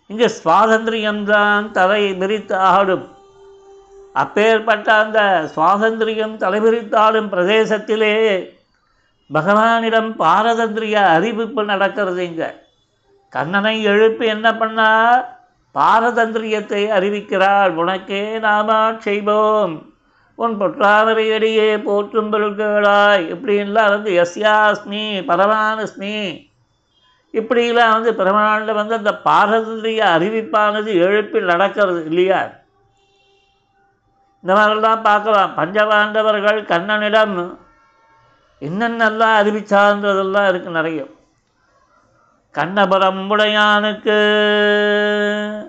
[0.09, 3.09] இங்கே சுவாதந்திரியம்தான் தலை விரித்தாடும்.
[4.13, 8.15] அப்பேற்பட்ட அந்த சுவாதந்திரியம் தலைவிரித்தாடும் பிரதேசத்திலே
[9.33, 12.47] பகவானிடம் பாரதந்திரிய அறிவிப்பு நடக்கிறது இங்கே.
[13.29, 14.91] கண்ணனை எழுப்பி என்ன பண்ணா?
[15.75, 17.71] பாரதந்திரியத்தை அறிவிக்கிறாள்.
[17.71, 19.93] உனக்கே நாமா செய்வோம்
[20.35, 26.48] உன் பொற்றாமரையடியே போற்றும் பொருட்களாய் இப்படின்லாம் வந்து எஸ்யாஸ்மி பரமானஸ்மி
[27.33, 32.49] இப்படிலாம் வந்து பெருமாளில் வந்து அந்த பாரதந்திரிய அறிவிப்பானது எழுப்பி நடக்கிறது இல்லையா?
[34.43, 35.57] இந்த மாதிரிலாம் பார்க்கலாம்.
[35.57, 37.59] பஞ்சபாண்டவர்கள் கண்ணனிடம்
[38.61, 41.07] என்னென்னலாம் அறிவிச்சான்றதெல்லாம் இருக்குது நிறைய.
[42.55, 44.17] கண்ணபுரம் உடையானுக்கு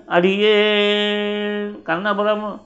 [0.08, 0.62] அடியே.
[1.86, 2.62] கண்ணபுரம்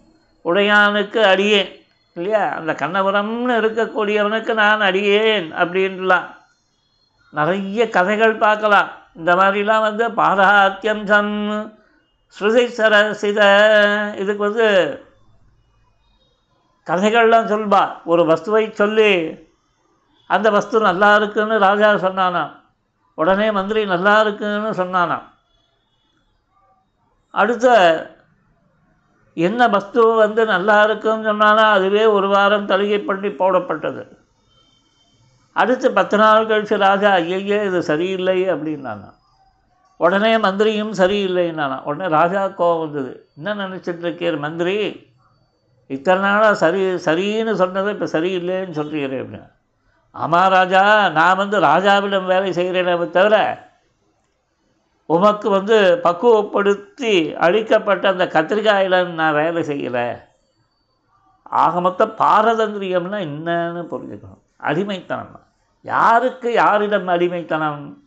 [0.45, 1.71] உடையானுக்கு அடியேன்
[2.13, 2.49] இல்லையா?
[2.49, 6.27] அந்த கண்ணபுரம்னு இருக்கக்கூடியவனுக்கு நான் அடியேன் அப்படின்லாம்.
[7.33, 8.89] நிறைய கதைகள் பார்க்கலாம்.
[9.15, 11.33] இந்த மாதிரிலாம் வந்து பாரஹாத்தியம்சன்
[12.35, 13.39] ஸ்ருதி சரசித
[14.15, 14.67] இதுக்கு வந்து
[16.87, 19.11] கதைகள்லாம் சொல்வா ஒரு வஸ்துவை சொல்லி
[20.29, 22.51] அந்த வஸ்து நல்லா இருக்குன்னு ராஜா சொன்னானாம்.
[23.17, 25.25] உடனே மந்திரி நல்லா இருக்குன்னு சொன்னானாம்.
[27.29, 27.67] அடுத்த
[29.33, 31.65] என்ன வஸ்து வந்து நல்லா இருக்குன்னு சொன்னானா?
[31.77, 34.03] அதுவே ஒரு வாரம் தலிகை பண்ணி போடப்பட்டது.
[35.53, 39.09] அடுத்து பத்து நாள் கழிச்சு ராஜா ஐயையே இது சரியில்லை அப்படின்னானா.
[39.97, 41.81] உடனே மந்திரியும் சரியில்லைன்னானா.
[41.83, 43.29] உடனே ராஜா கோவம் வந்தது.
[43.35, 45.11] என்ன நினச்சிட்டு இருக்கீர் மந்திரி?
[45.87, 49.51] இத்தனை நாளாக சரி சரின்னு சொன்னதை இப்போ சரியில்லைன்னு சொல்கிறீரே அப்படின்னு.
[50.11, 53.37] ஆமாம் ராஜா நான் வந்து ராஜாவிடம் வேலை செய்கிறேனே தவிர
[55.05, 60.19] உமக்கு வந்து பக்குவப்படுத்தி அழிக்கப்பட்ட அந்த கத்திரிக்காயில் நான் வேலை செய்யலை.
[61.41, 64.41] ஆக மொத்தம் பாரதந்திரியம்னா என்னன்னு புரிஞ்சுக்கணும்.
[64.57, 65.41] அடிமைத்தனம்
[65.83, 67.97] யாருக்கு யாரிடம் அடிமைத்தனம்?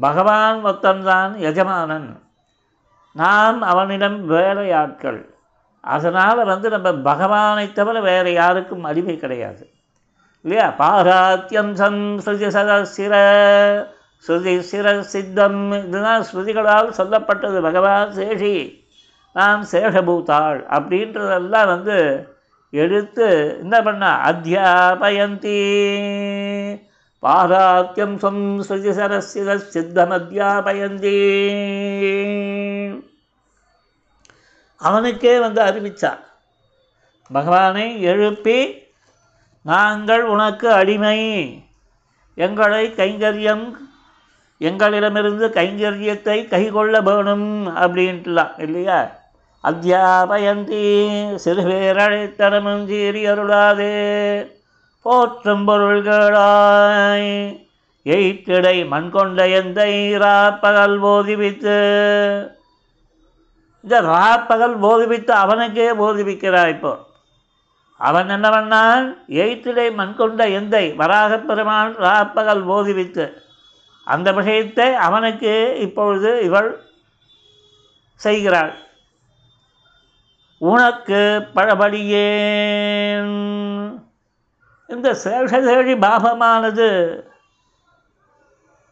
[0.00, 2.22] பகவான் ஒத்தன்தான் எஜமானன்
[3.12, 5.34] நாம் அவனிடம் வேலையாட்கள்.
[5.80, 9.70] அதனால் வந்து நம்ம பகவானை தவிர வேறு யாருக்கும் அடிமை கிடையாது.
[10.42, 10.74] இல்லையா?
[10.78, 13.14] பாராத்தியம் சம் ஸ்ருதி சதசிர
[14.26, 15.72] ஸ்ருதி சிர சித்தம்.
[15.72, 17.62] இதுதான் ஸ்ருதிகளால் சொல்லப்பட்டது.
[17.62, 18.84] பகவான் சேஷி
[19.32, 22.28] நாம் சேஷபூத்தாள் அப்படின்றதெல்லாம் வந்து
[22.70, 24.20] எடுத்து என்ன பண்ண?
[24.24, 25.60] அத்தியாபயந்தி.
[27.26, 30.10] பாதாக்கியம் ஸ்வம் ஸ்ருதி சித்தம்
[34.76, 36.18] அவனுக்கே வந்து அறிவிச்சா.
[37.32, 38.82] பகவானை எழுப்பி
[39.62, 41.18] நாங்கள் உனக்கு அடிமை.
[42.34, 43.72] எங்களை கைங்கரியம்
[44.58, 49.18] எங்களிடமிருந்து கைங்கரியத்தை கைகொள்ள வேணும் அப்படின்ட்டுலாம் இல்லையா?
[49.64, 50.84] அத்தியாபயந்தி
[51.44, 54.55] சிறுபேரழைத்தனமும் சீரியருளாதே அருளாதே.
[55.06, 57.66] போற்றும் பொருள்களாய்.
[58.04, 61.76] எய்த்திடை மண் கொண்ட எந்தை ராப்பகல் போதிவித்து.
[63.82, 66.98] இந்த ராப்பகல் போதிவித்து அவனுக்கே போதிவிக்கிறாய் இப்போ
[67.98, 73.32] அவன் என்ன எய்த்திடை மண் கொண்ட எந்தை வராகப் பெருமான் ராப்பகல் போதிவித்து.
[74.04, 76.80] அந்த விஷயத்தை அவனுக்கு இப்பொழுது இவள்
[78.14, 78.72] செய்கிறாள்.
[80.58, 84.04] உனக்கு பழபடியேன்.
[84.88, 86.88] இந்த சேஷதேழி பாபமானது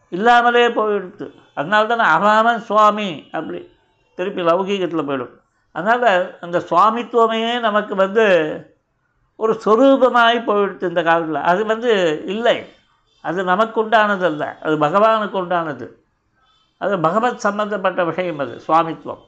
[0.08, 3.60] இல்லாமலே போயிடுது அதனால தானே அவாமன் சுவாமி அப்படி
[4.14, 5.34] திருப்பி லௌகீகத்தில் போயிடும்.
[5.72, 8.26] அதனால் அந்த சுவாமித்துவமே நமக்கு வந்து
[9.36, 11.40] ஒரு சொரூபமாகி போயிடுது இந்த காலத்தில்.
[11.50, 12.56] அது வந்து இல்லை.
[13.20, 15.86] அது நமக்கு உண்டானது அல்ல அது பகவானுக்கு உண்டானது
[16.78, 19.22] அது பகவத் சம்பந்தப்பட்ட விஷயம் அது சுவாமித்துவம்.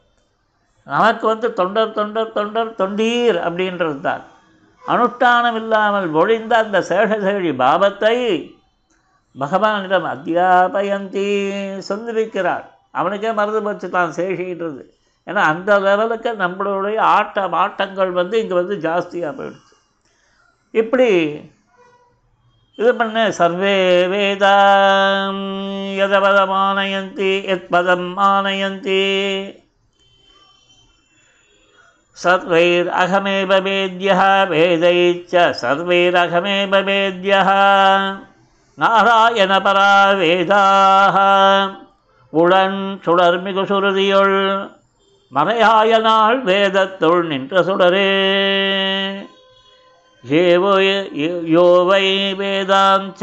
[0.84, 4.24] நமக்கு வந்து தொண்டர் தொண்டர் தொண்டர் தொண்டீர் அப்படின்றது தான்
[4.88, 8.16] அனுஷ்டானம் இல்லாமல் ஒழிந்த அந்த சேஷசேழி பாபத்தை
[9.40, 11.26] பகவானிடம் அத்தியாபயந்தி
[11.78, 12.30] சொல்லி
[12.90, 14.82] அவனுக்கே மறந்து போச்சு தான் சேஷின்றது.
[15.26, 19.74] ஏன்னா அந்த லெவலுக்கு நம்மளுடைய ஆட்ட ஆட்டங்கள் வந்து இங்கே வந்து ஜாஸ்தியாக போயிடுச்சு.
[20.70, 21.10] இப்படி
[22.78, 25.42] இது பண்ண சர்வே வேதாம்
[26.04, 29.04] எதபதம் ஆனயந்தி எத் பதம் ஆனயந்தி.
[32.17, 37.49] सर्वैरहमेव वेद्यः वेदैश्च सर्वैरहमेव वेद्यः
[38.77, 41.15] நாராயணபரா வேதாக
[42.33, 44.37] உடன் சுடர்மிகு சுருதியுள்
[45.31, 48.09] மறையாய நாள் வேதத்துள் நின்ற சுடரே
[50.23, 50.73] ஏவோ
[51.53, 52.05] யோவை
[52.39, 53.21] வேதாஞ்ச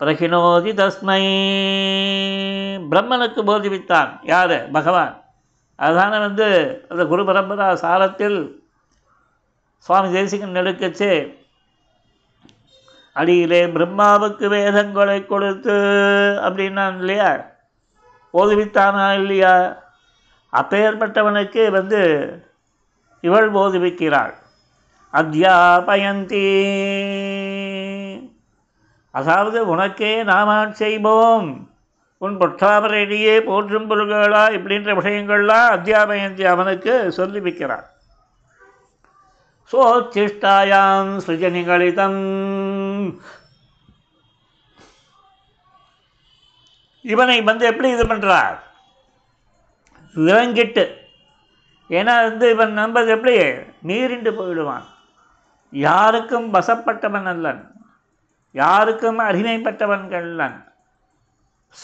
[0.00, 1.22] பிரகினோதி தஸ்மை
[2.90, 5.14] பிரம்மனுக்கு போதிவித்தான் யார் பகவான்
[5.77, 6.47] அதுதானே வந்து
[6.89, 8.65] அந்த குரு பரம்பரா சாரத்தில்
[9.77, 11.35] சுவாமி தேசிகன் நெடுக்கச்சு
[13.13, 15.71] அடியிலே பிரம்மாவுக்கு வேதங்களை கொடுத்து
[16.41, 17.45] அப்படின்னான் இல்லையா?
[18.33, 19.83] போதுவித்தானா இல்லையா?
[20.53, 22.01] அப்பேற்பட்டவனுக்கு வந்து
[23.21, 24.33] இவள் போதுவிக்கிறாள்.
[25.13, 26.45] அத்தியாபயந்தி.
[29.11, 31.69] அதாவது உனக்கே நாம செய்வோம்.
[32.17, 37.85] உன் பொற்றாமரையிலேயே போற்றும் பொருள்களா இப்படின்ற விஷயங்கள்லாம் அத்தியாபயந்தி அவனுக்கு சொல்லி வைக்கிறான்
[39.71, 42.19] சோச்சிஷ்டாயாம் சிருஜனிகளிதம்
[47.01, 48.57] இவனை வந்து எப்படி இது பண்ணுறார்
[50.15, 50.97] விளங்கிட்டு.
[51.89, 53.37] ஏன்னா வந்து இவன் நம்பது எப்படி?
[53.87, 54.83] நீரிண்டு போயிடுவான்.
[55.71, 57.71] யாருக்கும் வசப்பட்டவன் அல்லன்.
[58.51, 60.71] யாருக்கும் அடிமைப்பட்டவன் அல்லன்.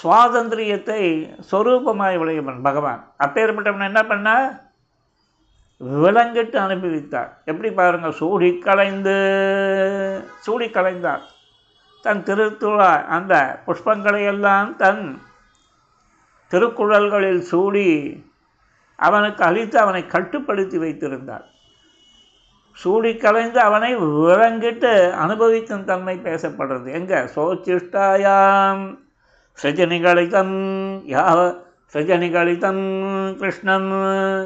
[0.02, 3.14] சுவாதந்திரியத்தை சொரூபமாய் விளையவன் பகவான்.
[3.20, 4.50] அப்பேற்பட்டவன் என்ன பண்ணா?
[5.80, 7.30] விலங்கிட்டு அனுபவித்தார்.
[7.46, 9.16] எப்படி பாருங்கள் சூடி கலைந்து
[10.40, 11.22] சூடி கலைந்தார்
[12.02, 15.22] தன் திருத்துழா அந்த புஷ்பங்களையெல்லாம் தன்
[16.48, 18.24] திருக்குழல்களில் சூடி
[18.96, 21.46] அவனுக்கு அழித்து அவனை கட்டுப்படுத்தி வைத்திருந்தார்.
[22.72, 26.92] சூடி கலைந்து அவனை விளங்கிட்டு அனுபவிக்கும் தன்மை பேசப்படுறது.
[26.92, 27.16] எங்கே?
[27.16, 29.03] சோச்சிஷ்டாயாம்.
[29.60, 30.56] சஜனிகளிதம்
[31.08, 31.40] யாவ
[31.94, 32.84] சஜனிகளிதம்
[33.40, 33.90] கிருஷ்ணன்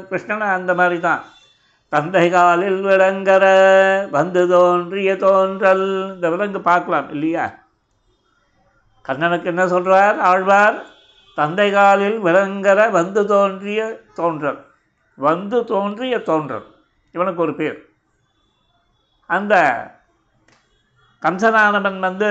[0.08, 1.22] கிருஷ்ணன் அந்த மாதிரி தான்
[1.92, 3.44] தந்தை காலில் விளங்கற
[4.10, 7.46] வந்து தோன்றிய தோன்றல் இந்த விலங்கு பார்க்கலாம் இல்லையா
[9.04, 10.78] கண்ணனுக்கு என்ன சொல்கிறார் ஆழ்வார்
[11.38, 13.80] தந்தை காலில் விளங்கற வந்து தோன்றிய
[14.14, 14.60] தோன்றல்
[15.18, 16.66] வந்து தோன்றிய தோன்றல்
[17.14, 17.78] இவனுக்கு ஒரு பேர்
[19.30, 19.54] அந்த
[21.22, 22.30] கம்சனானவன் வந்து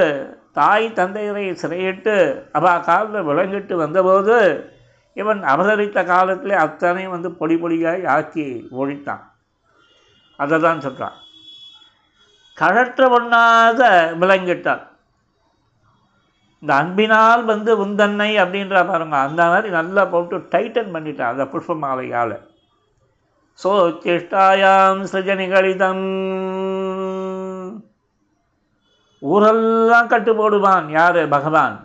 [0.60, 2.16] தாய் தந்தையரை சிறையிட்டு
[2.58, 4.38] அவா காலில் விளங்கிட்டு வந்தபோது
[5.22, 8.46] இவன் அவதரித்த காலத்திலே அத்தனையும் வந்து பொடி பொடியாய் ஆக்கி
[8.80, 9.24] ஒழித்தான்.
[10.40, 11.18] அதை தான் சொல்கிறான்
[12.58, 13.82] கழற்ற ஒண்ணாத
[14.22, 14.84] விளங்கிட்டான்.
[16.64, 19.18] இந்த அன்பினால் வந்து உந்தன்னை அப்படின்ற பாருங்க.
[19.28, 22.38] அந்த மாதிரி நல்லா போட்டு டைட்டன் பண்ணிட்டான் அந்த புஷ்ப மாலையால்
[23.60, 23.72] சோ
[24.04, 26.08] சேஷ்டாயாம் சிருஜனிகளிதம்.
[29.22, 31.22] ஊரெல்லாம் கட்டு போடுவான் யார்?
[31.36, 31.78] பகவான்.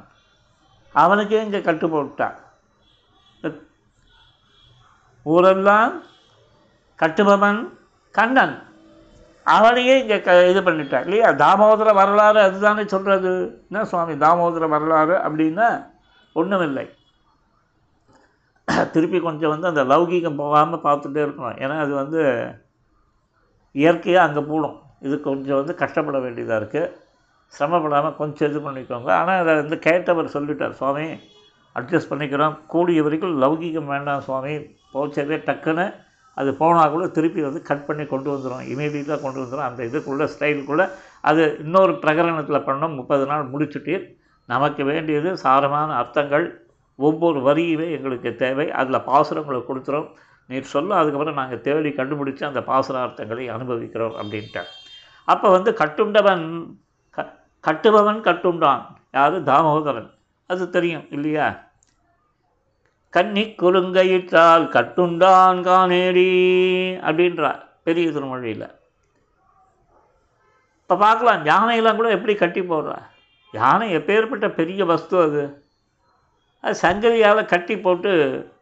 [0.95, 2.39] அவனுக்கே இங்கே கட்டு போட்டான்
[5.27, 5.93] ஊரெல்லாம்
[7.01, 7.61] கட்டுபவன்
[8.15, 8.55] கண்ணன்.
[9.47, 11.29] அவனையே இங்கே க இது பண்ணிட்டார் இல்லையா?
[11.43, 13.31] தாமோதர வரலாறு அதுதானே சொல்கிறது
[13.69, 15.69] என்ன சுவாமி தாமோதர வரலாறு அப்படின்னா
[16.37, 16.85] ஒன்றுமில்லை
[18.95, 21.59] திருப்பி கொஞ்சம் வந்து அந்த லௌகீகம் போகாமல் பார்த்துட்டே இருக்கணும்.
[21.63, 22.21] ஏன்னா அது வந்து
[23.83, 26.93] இயற்கையாக அங்கே போடும் இது கொஞ்சம் வந்து கஷ்டப்பட வேண்டியதாக இருக்குது
[27.57, 29.11] சிரமப்படாமல் கொஞ்சம் இது பண்ணிக்கோங்க.
[29.21, 31.07] ஆனால் அதை வந்து கேட்டவர் சொல்லிட்டார் சுவாமி
[31.79, 32.55] அட்ஜஸ்ட் பண்ணிக்கிறோம்.
[32.73, 34.55] கூடிய வரைக்கும் லௌகீகம் வேண்டாம் சுவாமி.
[34.95, 35.87] போச்சதே டக்குன்னு
[36.41, 40.87] அது போனால் கூட திருப்பி வந்து கட் பண்ணி கொண்டு வந்துடும் இமீடியட்டாக கொண்டு வந்துடும் அந்த இதுக்குள்ளே ஸ்டைலுக்குள்ளே
[41.31, 42.95] அது இன்னொரு பிரகரணத்தில் பண்ணோம்.
[43.01, 43.97] முப்பது நாள் முடிச்சுட்டு
[44.53, 46.47] நமக்கு வேண்டியது சாரமான அர்த்தங்கள்.
[46.99, 48.67] ஒவ்வொரு வரியுமே எங்களுக்கு தேவை.
[48.81, 50.09] அதில் பாசுரங்களை கொடுத்துறோம்.
[50.51, 54.71] நீர் சொல்ல அதுக்கப்புறம் நாங்கள் தேடி கண்டுபிடிச்சி அந்த பாசுரார்த்தங்களை அனுபவிக்கிறோம் அப்படின்ட்டார்.
[55.33, 56.45] அப்போ வந்து கட்டுண்டவன்
[57.67, 58.83] கட்டுபவன் கட்டுண்டான்.
[59.13, 59.37] யாரு?
[59.43, 60.11] தாமோதரன்.
[60.47, 61.47] அது தெரியும் இல்லையா?
[63.09, 66.31] கன்னி குறுங்கையிட்டால் கட்டுண்டான் காணேடி
[67.09, 68.69] அப்படின்றார் பெரிய திருமொழியில்.
[70.81, 72.97] இப்போ பார்க்கலாம் யானையெல்லாம் கூட எப்படி கட்டி போடுறா?
[73.53, 75.43] யானை எப்பேற்பட்ட பெரிய வஸ்து அது?
[76.61, 78.13] அது சங்கதியால் கட்டி போட்டு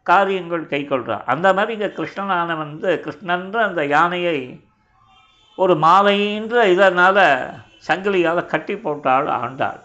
[0.03, 1.23] காரியங்கள் கை கொள்றா.
[1.25, 4.65] அந்த மாதிரி இங்கே கிருஷ்ணனான வந்து கிருஷ்ணன்ற அந்த யானையை
[5.57, 7.25] ஒரு மாலைன்ற இதனால்
[7.87, 9.81] சங்கிலியால் கட்டி போட்டாள் ஆண்டாள்.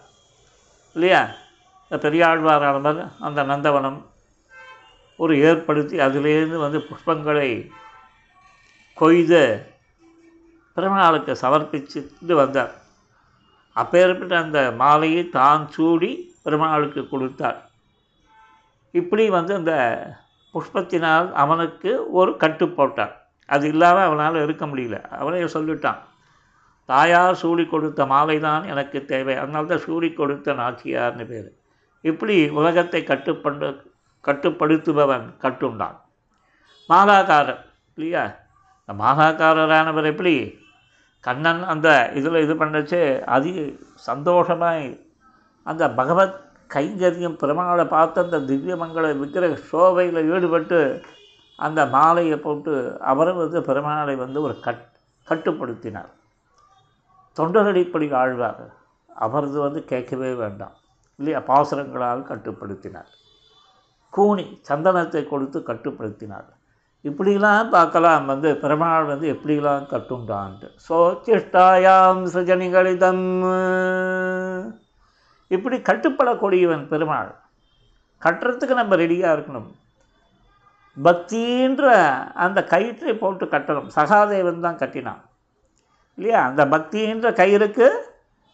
[0.92, 1.28] இல்லையா?
[1.88, 3.98] இந்த பெரியாழ்வாரானவர் அந்த நந்தவனம்
[5.16, 7.70] ஒரு ஏற்படுத்தி அதிலேருந்து வந்து புஷ்பங்களை
[8.94, 9.70] கொய்து
[10.74, 12.74] பெருமாளுக்கு சமர்ப்பிச்சுட்டு வந்தார்.
[13.72, 17.70] அப்பேற்பட்ட அந்த மாலையை தான் சூடி பெருமாளுக்கு கொடுத்தார்.
[18.90, 19.74] இப்படி வந்து அந்த
[20.54, 23.12] புஷ்பத்தினால் அவனுக்கு ஒரு கட்டு போட்டான்.
[23.46, 25.00] அது இல்லாமல் அவனால் இருக்க முடியல.
[25.08, 25.98] அவனே சொல்லிட்டான்.
[26.88, 29.34] தாயார் சூடி கொடுத்த மாலை தான் எனக்கு தேவை.
[29.36, 31.48] அதனால தான் சூடி கொடுத்த நாச்சியார்னு பேர்.
[32.04, 33.68] இப்படி உலகத்தை கட்டுப்பண்டு
[34.24, 35.96] கட்டுப்படுத்துபவன் கட்டுண்டான்.
[36.90, 37.62] மாலாக்காரர்
[37.96, 38.24] இல்லையா?
[38.80, 40.34] இந்த மாலாக்காரரானவர் எப்படி?
[41.24, 43.00] கண்ணன் அந்த இதில் இது பண்ணச்சு
[43.36, 43.52] அதி
[44.08, 44.84] சந்தோஷமாய்
[45.70, 46.36] அந்த பகவத்
[46.74, 50.78] கைங்கரியம் பெருமாளை பார்த்து அந்த திவ்யமங்கள விக்கிரக சோபையில் ஈடுபட்டு
[51.58, 54.84] அந்த மாலையை போட்டு அவரும் வந்து பெருமாளை வந்து ஒரு கட்
[55.28, 56.10] கட்டுப்படுத்தினார்.
[57.38, 58.64] தொண்டரடிப்படி ஆழ்வார்
[59.08, 60.74] அவரது வந்து கேட்கவே வேண்டாம்.
[61.18, 63.10] இல்லையா பாசுரங்களால் கட்டுப்படுத்தினார்.
[64.10, 66.48] கூனி சந்தனத்தை கொடுத்து கட்டுப்படுத்தினார்.
[67.04, 68.24] இப்படிலாம் பார்க்கலாம்.
[68.26, 70.68] வந்து பெருமாள் வந்து எப்படிலாம் கட்டுண்டான்ட்டு.
[70.88, 73.24] சோச்சிஷ்டாயாம் சிருஜனிகளிதம்
[75.48, 77.34] இப்படி கட்டுப்படக்கூடியவன் பெருமாள்.
[78.22, 79.68] கட்டுறதுக்கு நம்ம ரெடியாக இருக்கணும்.
[81.06, 81.86] பக்தின்ற
[82.44, 83.88] அந்த கயிற்றை போட்டு கட்டணும்.
[83.96, 85.22] சகாதேவன் தான் கட்டினான்.
[86.16, 86.46] இல்லையா?
[86.46, 87.88] அந்த பக்தின்ற கயிறுக்கு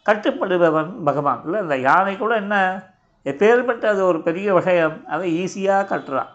[0.05, 1.41] கட்டுப்படுபவன் பகவான்.
[1.45, 2.55] இல்லை இந்த யானை கூட என்ன?
[3.25, 6.31] எப்பேற்பட்ட அது ஒரு பெரிய விஷயம் அதை ஈஸியாக கட்டுறான்.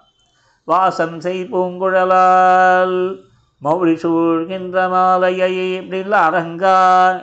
[0.65, 3.27] வாசம் செய் பூங்குழலால்
[3.63, 6.75] மௌரி சூழ்கின்ற மாலையை இப்படிலாம் அரங்கா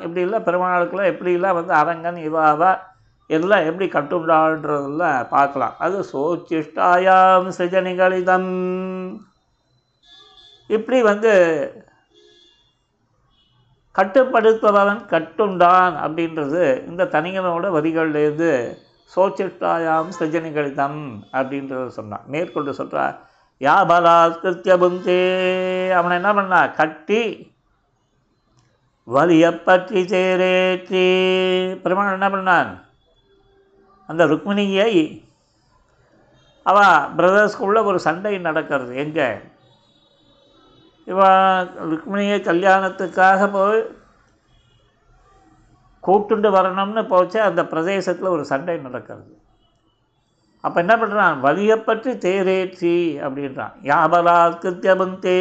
[0.05, 2.71] இப்படிலாம் பெருமாளுக்கெல்லாம் எப்படிலாம் வந்து அரங்கன் இவாவா
[3.27, 5.75] எல்லாம் எப்படி கட்டுண்டான்றதெல்லாம் பார்க்கலாம்.
[5.77, 8.51] அது சோச்சிஷ்டாயாம் சிருஜனிகளிதம்
[10.67, 11.33] இப்படி வந்து
[13.97, 18.51] கட்டுப்படுத்துபவன் கட்டுண்டான் அப்படின்றது இந்த தனியனோட வரிகள்லேருந்து
[19.15, 21.01] சோச்சிட்டாயாம் சிருஜனிகளிதம்
[21.37, 22.25] அப்படின்றத சொன்னான்.
[22.27, 23.15] மேற்கொண்டு சொல்கிறார்
[23.61, 25.19] யா பலாத்கிருத்திய புந்தே
[25.99, 27.21] அவனை என்ன பண்ணா கட்டி
[29.07, 31.05] வலிய பற்றி சேரேற்றி.
[31.83, 32.71] பெருமாள் என்ன பண்ணான்
[34.09, 34.91] அந்த ருக்மிணியை
[36.63, 36.77] அவ
[37.17, 38.95] பிரதர்ஸ்குள்ள ஒரு சண்டை நடக்கிறது.
[38.95, 39.27] எங்கே?
[41.07, 43.79] இவன் ருக்மிணியை கல்யாணத்துக்காக போய்
[46.03, 49.33] கூப்பிட்டுண்டு வரணும்னு போச்சு அந்த பிரதேசத்தில் ஒரு சண்டை நடக்கிறது.
[50.63, 53.75] அப்போ என்ன பண்ணுறான் வலியை பற்றி தேரேற்றி அப்படின்றான்.
[53.91, 55.39] யாபலா கிருத்தியபந்தே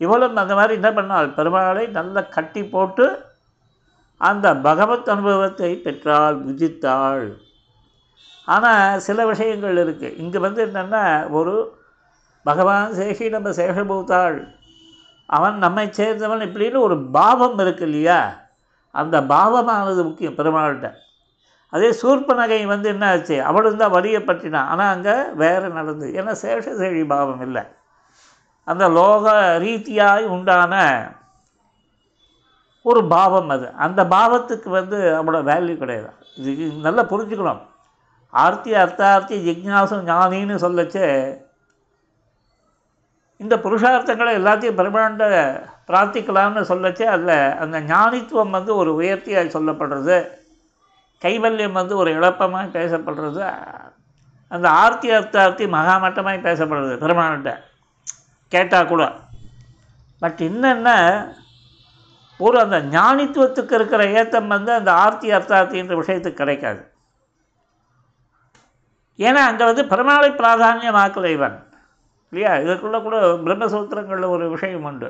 [0.00, 1.28] இவளும் அந்த மாதிரி என்ன பண்ணாள்?
[1.38, 3.06] பெருமாளை நல்லா கட்டி போட்டு
[4.20, 7.26] அந்த பகவத் அனுபவத்தை பெற்றாள் புஜித்தாள்
[8.48, 11.04] ஆனால் சில விஷயங்கள் இருக்குது இங்கே வந்து என்னென்னா
[11.38, 11.54] ஒரு
[12.42, 14.48] பகவான் சேஷி நம்ம சேஷபூத்தாள்
[15.26, 18.36] அவன் நம்மை சேர்ந்தவன் இப்படின்னு ஒரு பாவம் இருக்கு இல்லையா?
[18.90, 20.92] அந்த பாவமானது முக்கியம் பெருமாள்கிட்ட.
[21.68, 23.42] அதே சூர்பனகை வந்து என்ன ஆச்சு?
[23.42, 24.20] அவளும் தான் வரியை
[24.52, 27.62] ஆனால் அங்கே வேறு நடந்து ஏன்னா சேஷசேழி பாவம் இல்லை.
[28.64, 30.74] அந்த லோக ரீதியாய் உண்டான
[32.82, 33.72] ஒரு பாவம் அது.
[33.74, 36.10] அந்த பாவத்துக்கு வந்து அவளோட வேல்யூ கிடையாது.
[36.36, 37.62] இது நல்லா புரிஞ்சுக்கணும்.
[38.30, 41.04] ஆர்த்தி அர்த்தார்த்தி ஜிக்னாசம் ஞானின்னு சொல்லச்சு
[43.40, 45.24] இந்த புருஷார்த்தங்களை எல்லாத்தையும் பிரம்மாண்ட
[45.88, 50.28] பிரார்த்திக்கலாம்னு சொல்லச்சே அதில் அந்த ஞானித்துவம் வந்து ஒரு உயர்த்தியாக சொல்லப்படுறது.
[51.22, 53.54] கைவல்யம் வந்து ஒரு இழப்பமாக பேசப்படுறது.
[54.48, 57.56] அந்த ஆர்த்தி அர்த்தார்த்தி மகாமட்டமாக பேசப்படுறது பெருமாள்கிட்ட.
[58.48, 59.12] கேட்டால் கூட.
[60.18, 60.88] பட் என்னென்ன
[62.38, 66.92] ஒரு அந்த ஞானித்துவத்துக்கு இருக்கிற ஏத்தம் வந்து அந்த ஆர்த்தி அர்த்தார்த்தின்ற விஷயத்துக்கு கிடைக்காது.
[69.16, 71.69] ஏன்னா அங்கே வந்து பெருமாளை பிராதானியமாக்கல இவன்.
[72.32, 72.52] இல்லையா?
[72.64, 73.16] இதற்குள்ள கூட
[73.46, 75.08] பிரம்மசூத்திரங்களில் ஒரு விஷயம் உண்டு.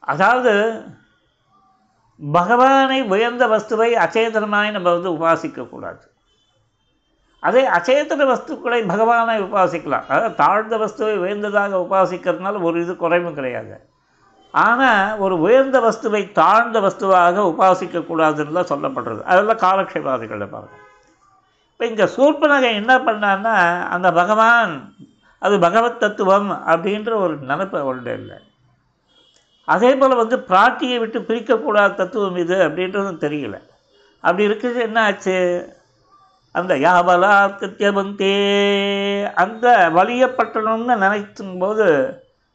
[0.00, 0.52] அதாவது
[2.20, 6.04] பகவானை உயர்ந்த வஸ்துவை அச்சேதனமாய் நம்ம வந்து உபாசிக்கக்கூடாது.
[7.46, 10.06] அதே அச்சேதன வஸ்துக்களை பகவானை உபாசிக்கலாம்.
[10.08, 13.76] அதாவது தாழ்ந்த வஸ்துவை உயர்ந்ததாக உபாசிக்கிறதுனால ஒரு இது குறைவும் கிடையாது.
[14.54, 19.22] ஆனால் ஒரு உயர்ந்த வஸ்துவை தாழ்ந்த வஸ்துவாக உபாசிக்கக்கூடாதுன்னு தான் சொல்லப்படுறது.
[19.32, 20.84] அதெல்லாம் காலக்ஷேபாதிகளை பாருங்கள்
[21.80, 23.54] இப்போ இங்கே சூர்பனகை என்ன பண்ணான்னா
[23.88, 24.94] அந்த பகவான்
[25.38, 28.38] அது பகவத் தத்துவம் அப்படின்ற ஒரு நினப்பு அவள்கிட்ட இல்லை.
[29.64, 33.56] அதே போல் வந்து பிராட்டியை விட்டு பிரிக்கக்கூடாத தத்துவம் இது அப்படின்றதும் தெரியல.
[34.20, 35.36] அப்படி இருக்கிறது என்ன ஆச்சு?
[36.52, 38.34] அந்த யாபலா கிருத்தியபந்தே
[39.34, 41.86] அந்த வலியப்பட்டணும்னு நினைக்கும் போது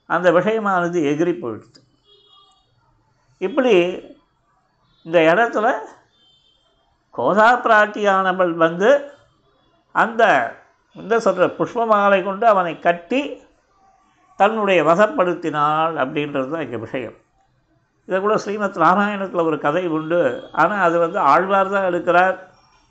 [0.06, 1.80] அந்த விஷயமானது எகிரி போயிடுது
[3.38, 3.76] இப்படி
[5.04, 5.68] இந்த இடத்துல
[7.18, 8.90] கோதா பிராட்டியானவள் வந்து
[9.96, 10.24] அந்த
[10.96, 13.22] இந்த சொல்கிற புஷ்பமாலை கொண்டு அவனை கட்டி
[14.40, 17.18] தன்னுடைய வசப்படுத்தினாள் அப்படின்றது தான் இங்கே விஷயம்.
[18.08, 20.22] இதை கூட ஸ்ரீமத் ராமாயணத்தில் ஒரு கதை உண்டு.
[20.52, 22.36] ஆனால் அது வந்து ஆழ்வார் தான் எடுக்கிறார்.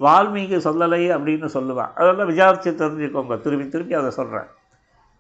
[0.01, 1.93] வால்மீகி சொல்லலை அப்படின்னு சொல்லுவான்.
[1.95, 3.37] அதெல்லாம் விசாரித்து தெரிஞ்சுக்கோங்க.
[3.41, 4.49] திருப்பி திருப்பி அதை சொல்கிறேன்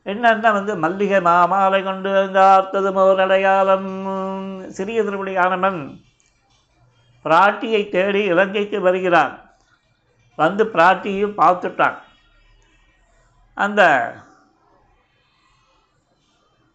[0.06, 3.90] என்னென்னா வந்து மல்லிகை மாமாலை கொண்டு அங்கார்த்தது மோர் அடையாளம்.
[4.76, 5.80] சிறிய திருப்படியானவன்
[7.24, 9.50] பிராட்டியை தேடி இலங்கைக்கு வருகிறான்.
[10.36, 11.98] வந்து பிராட்டியும் பார்த்துட்டான்.
[13.54, 13.82] அந்த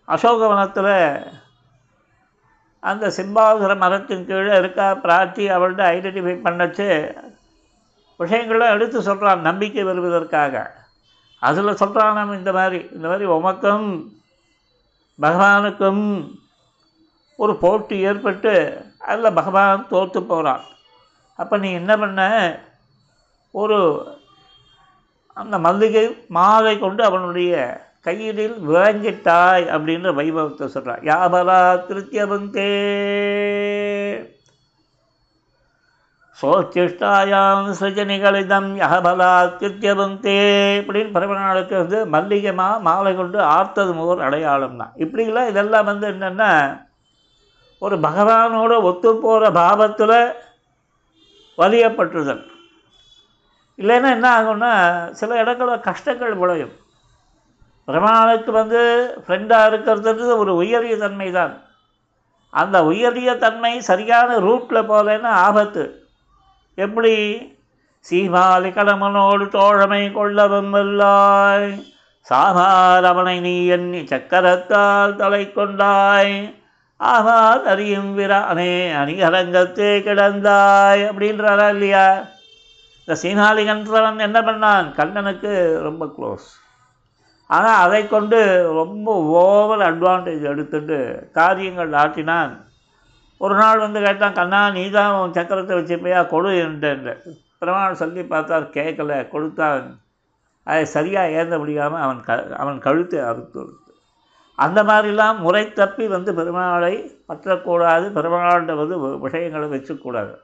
[0.08, 1.34] அசோகவனத்தில்
[2.80, 6.88] அந்த சிம்பாசுர மரத்தின் கீழே இருக்கா பிராட்டி அவள்கிட்ட ஐடென்டிஃபை பண்ணச்சு.
[8.18, 10.72] விஷயங்களை எடுத்து சொல்கிறான் நம்பிக்கை வருவதற்காக
[11.40, 13.88] அதில் சொல்கிறான் இந்த மாதிரி இந்த மாதிரி உமக்கும்
[15.22, 16.04] பகவானுக்கும்
[17.38, 18.54] ஒரு போட்டி ஏற்பட்டு
[19.06, 20.64] அதில் பகவான் தோற்று போகிறான்
[21.40, 22.22] அப்போ நீ என்ன பண்ண?
[23.54, 23.78] ஒரு
[25.38, 27.54] அந்த மல்லிகை மாலை கொண்டு அவனுடைய
[28.02, 32.72] கையிலில் விளங்கிட்டாய் அப்படின்ற வைபவத்தை சொல்கிறான் யாபலா திருத்தியபந்தே.
[36.38, 39.30] சோச்சிஷ்டாயாம் சிருஜனிகளிதம் யகபலா
[39.60, 40.40] திருத்தியபந்தே
[40.80, 46.50] இப்படின்னு பரமநாளுக்கு வந்து மல்லிகை மா மாலை கொண்டு ஆர்த்தது முதல் அடையாளம் தான் இப்படிலாம் இதெல்லாம் வந்து என்னென்னா
[47.86, 50.18] ஒரு பகவானோட ஒத்து போகிற பாவத்தில்
[51.58, 52.44] வலியப்பட்டுதல்.
[53.78, 54.72] இல்லைன்னா என்ன ஆகும்னா
[55.12, 56.74] சில இடங்களில் கஷ்டங்கள் விளையும்.
[57.88, 58.82] பிரமாணுக்கு வந்து
[59.26, 61.54] ஃப்ரெண்டாக இருக்கிறதுன்றது ஒரு உயரிய தன்மை தான்
[62.50, 65.84] அந்த உயரிய தன்மை சரியான ரூட்டில் போகலன்னா ஆபத்து.
[66.78, 67.14] எப்படி?
[68.10, 71.70] சீமாலி கடமனோடு தோழமை கொள்ளவும் வல்லாய்
[72.30, 76.36] சாமாரவனை நீ எண்ணி சக்கரத்தால் தலை கொண்டாய்.
[77.00, 82.06] ஆமார் அறியும் விரானே அணிகரங்கத்தே கிடந்தாய் அப்படின்றாரா இல்லையா?
[83.02, 84.88] இந்த சீனாலிகன்றவன் என்ன பண்ணான்?
[85.00, 85.52] கண்ணனுக்கு
[85.88, 86.48] ரொம்ப க்ளோஸ்
[87.50, 88.38] ஆனால் அதை கொண்டு
[88.80, 89.08] ரொம்ப
[89.42, 90.98] ஓவர் அட்வான்டேஜ் எடுத்துட்டு
[91.40, 92.54] காரியங்கள் ஆட்டினான்
[93.42, 97.14] ஒரு நாள் வந்து கேட்டான் கண்ணா நீ தான் உன் சக்கரத்தை வச்சுப்பையா கொடு என்று
[97.62, 99.86] பிரமாணம் சொல்லி பார்த்தார் கேட்கல கொடுத்தான்.
[100.68, 102.32] அதை சரியாக ஏந்த முடியாமல் அவன் க
[102.64, 103.64] அவன் கழுத்தை அறுத்து
[104.56, 110.36] அந்த மாதிரிலாம் முறை தப்பி வந்து பெருமாளை பற்றக்கூடாது பெருமாள்கிட்ட வந்து விஷயங்களை வச்சுக்கூடாது.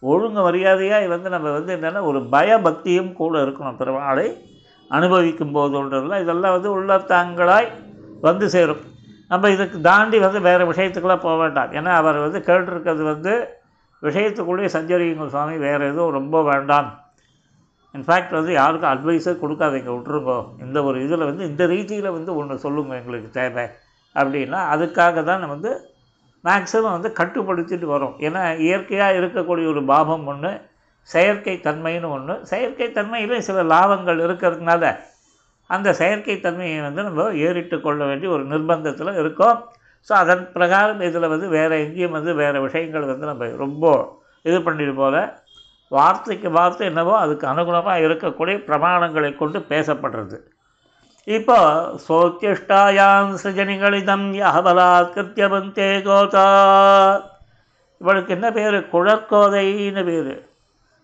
[0.00, 3.76] ஒழுங்கு மரியாதையாக வந்து நம்ம வந்து என்னென்னா ஒரு பயபக்தியும் கூட இருக்கணும்.
[3.78, 4.46] பெருமாளை
[4.88, 7.68] அனுபவிக்கும் போதுன்றதுலாம் இதெல்லாம் வந்து உள்ளத்தாங்களாய்
[8.20, 8.82] வந்து சேரும்.
[9.28, 11.72] நம்ம இதுக்கு தாண்டி வந்து வேறு விஷயத்துக்கெல்லாம் போக வேண்டாம்.
[11.72, 13.48] ஏன்னா அவர் வந்து கேட்டிருக்கிறது வந்து
[14.02, 17.07] விஷயத்துக்குள்ளேயே சஞ்சரியுங்கள் சுவாமி வேறு எதுவும் ரொம்ப வேண்டாம்.
[17.94, 22.94] இன்ஃபேக்ட் வந்து யாருக்கும் அட்வைஸே கொடுக்காதீங்க விட்ருங்கோ இந்த ஒரு இதில் வந்து இந்த ரீதியில் வந்து ஒன்று சொல்லுங்க
[23.00, 23.64] எங்களுக்கு தேவை.
[24.16, 25.70] அப்படின்னா அதுக்காக தான் வந்து
[26.44, 28.14] மேக்ஸிமம் வந்து கட்டுப்படுத்திட்டு வரோம்.
[28.26, 30.52] ஏன்னா இயற்கையாக இருக்கக்கூடிய ஒரு பாபம் ஒன்று
[31.08, 34.92] செயற்கை தன்மைன்னு ஒன்று செயற்கை தன்மையில் சில லாபங்கள் இருக்கிறதுனால
[35.70, 39.58] அந்த செயற்கை தன்மையை வந்து நம்ம ஏறிட்டு கொள்ள வேண்டிய ஒரு நிர்பந்தத்தில் இருக்கோம்.
[40.08, 43.86] ஸோ அதன் பிரகாரம் இதில் வந்து வேறு எங்கேயும் வந்து வேறு விஷயங்கள் வந்து நம்ம ரொம்ப
[44.48, 45.20] இது பண்ணிட்டு போல்
[45.88, 50.40] வார்த்தைக்கு வார்த்தை என்னவோ அதுக்கு அனுகுணமாக இருக்கக்கூடிய பிரமாணங்களை கொண்டு பேசப்படுறது.
[51.24, 57.30] இப்போ சோத்தியஷ்டாயாம் சிருஜனிகளிதம் யகபலாத்கிருத்தியவந்தே கோதா.
[57.98, 58.74] இவளுக்கு என்ன பேர்?
[58.74, 60.48] குழற்கோதைன்னு பேர்.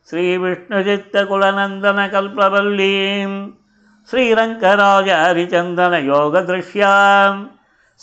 [0.00, 3.54] ஸ்ரீ விஷ்ணுஜித்த குலநந்தன கல்பவல்லீம்.
[4.12, 7.50] ஸ்ரீரங்கராஜ ஹரிச்சந்தன யோக திருஷ்யாம்.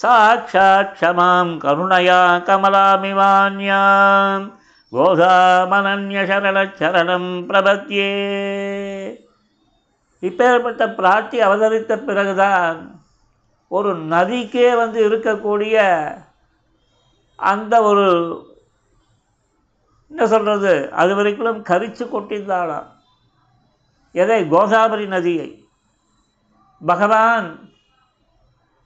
[0.04, 4.60] சாட்சாட்சமாம் கருணையா கருணயா கமலாமிவான்யாம்.
[4.92, 8.12] கோதாமனன்யசரணச்சரணம் பிரபத்தியே
[10.22, 13.02] இப்பேற்பட்ட பிராட்டி அவதரித்த பிறகுதான்
[13.68, 15.76] ஒரு நதிக்கே வந்து இருக்கக்கூடிய
[17.36, 18.32] அந்த ஒரு
[20.10, 22.86] என்ன சொல்கிறது அது வரைக்கும் கரிச்சு கொட்டிருந்தாலாம்
[24.12, 24.48] எதை?
[24.48, 25.70] கோதாவரி நதியை.
[26.86, 27.70] பகவான்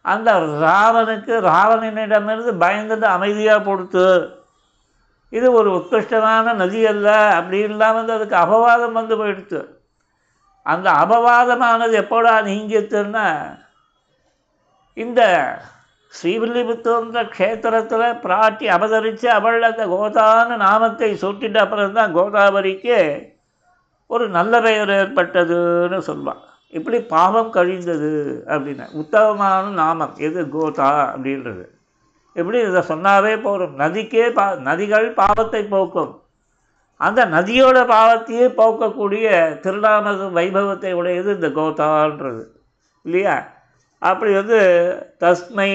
[0.01, 4.44] அந்த ராவனுக்கு ராவணனிடமிருந்து பயந்துட்டு அமைதியாக கொடுத்து
[5.37, 7.07] இது ஒரு உத்கிருஷ்டமான நதி அல்ல
[7.39, 9.61] அப்படின்லாம் வந்து அதுக்கு அபவாதம் வந்து போயிடுச்சு.
[10.65, 13.25] அந்த அபவாதமானது எப்போடா நீங்கித்துன்னா
[14.93, 15.21] இந்த
[16.13, 22.97] ஸ்ரீவில்லிபுத்தூர்ன்ற க்ஷேத்திரத்தில் பிராட்டி அவதரித்து அவள் அந்த கோதான நாமத்தை சூட்டிட்ட அப்புறம் தான் கோதாவரிக்கு
[24.09, 26.41] ஒரு நல்ல பெயர் ஏற்பட்டதுன்னு சொல்லுவான்.
[26.69, 28.11] இப்படி பாவம் கழிந்தது
[28.45, 30.41] அப்படின்னு உத்தமமான நாமம் எது?
[30.49, 31.65] கோதா அப்படின்றது.
[32.35, 36.21] எப்படி இதை சொன்னாவே போகும் நதிக்கே பா நதிகள் பாவத்தை போக்கும்.
[36.97, 42.43] அந்த நதியோட பாவத்தையே போக்கக்கூடிய திருநாமது வைபவத்தை உடையது இந்த கோதான்றது.
[43.01, 43.47] இல்லையா?
[43.99, 44.59] அப்படி வந்து
[45.19, 45.69] தஸ்மை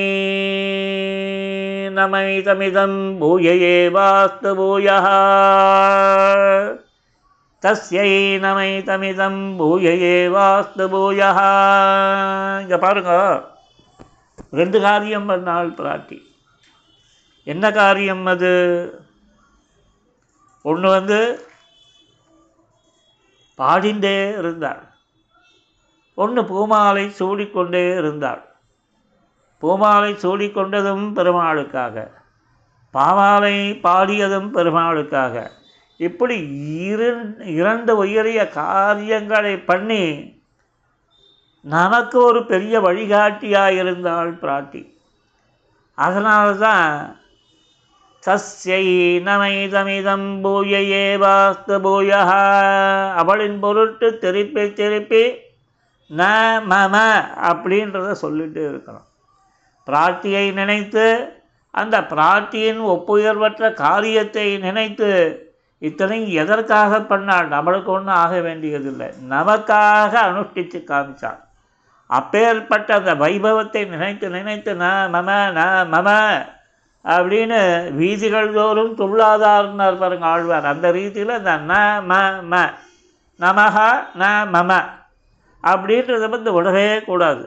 [1.95, 4.99] நமைதமிதம் பூயையே வாஸ்து பூயா.
[7.63, 11.31] தஸ்யை நமைதமிதம் பூயையே வாஸ்து பூயா.
[12.61, 13.43] இங்கே பாருங்க.
[14.51, 16.29] ரெண்டு காரியம் பண்ணாள் பிராட்டி.
[17.45, 18.53] என்ன காரியம் அது?
[20.63, 21.41] ஒன்று வந்து
[23.59, 24.83] பாடிண்டே இருந்தாள்.
[26.15, 28.45] ஒன்று பூமாலை சூடிக்கொண்டே இருந்தாள்.
[29.59, 32.11] பூமாலை சூடிக்கொண்டதும் பெருமாளுக்காக.
[32.95, 35.51] பாமாலை பாடியதும் பெருமாளுக்காக.
[35.97, 40.35] இப்படி இரு இரண்டு உயரிய காரியங்களை பண்ணி
[41.61, 44.99] நமக்கு ஒரு பெரிய வழிகாட்டியாக இருந்தாள் பிராட்டி.
[45.95, 47.20] அதனால தான்
[49.27, 52.21] நமைதமிதம் பூயையே வாஸ்து பூயா
[53.21, 55.23] அவளின் பொருட்டு திருப்பி திருப்பி
[56.11, 56.23] ந
[56.71, 56.95] மம
[57.51, 59.07] அப்படின்றத சொல்லிட்டு இருக்கணும்.
[59.87, 61.07] பிரார்த்தியை நினைத்து
[61.75, 65.11] அந்த பிரார்த்தியின் ஒப்புயர்வற்ற காரியத்தை நினைத்து
[65.79, 69.09] இத்தனை எதற்காக பண்ணால் நம்மளுக்கு ஒன்றும் ஆக வேண்டியதில்லை.
[69.29, 71.41] நமக்காக அனுஷ்டித்து காமிச்சாள்.
[72.07, 75.61] அப்பேற்பட்ட அந்த வைபவத்தை நினைத்து நினைத்து ந மம ந
[75.95, 76.09] மம
[77.05, 80.65] அப்படின்னு வீதிகள் தோறும் துள்ளாதார்னார் பாருங்க ஆழ்வார்.
[80.65, 81.73] அந்த ரீதியில் இந்த ந
[82.11, 82.13] ம
[82.53, 82.55] ம
[83.41, 83.89] நமஹா
[84.19, 84.25] ந
[84.55, 84.71] மம
[85.65, 87.45] அப்படின்றத வந்து விடவே கூடாது.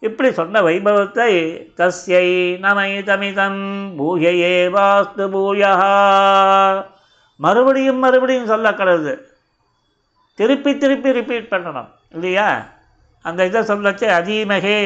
[0.00, 1.30] இப்படி சொன்ன வைபவத்தை
[1.76, 3.60] தஸ்யை நமை தமிதம்
[3.98, 5.72] பூயையே வாஸ்து பூயா.
[7.36, 9.12] மறுபடியும் மறுபடியும் சொல்லக்கூடாது
[10.34, 12.48] திருப்பி திருப்பி ரிப்பீட் பண்ணணும் இல்லையா?
[13.24, 14.78] அந்த இதை சொல்லச்சு அதீமகே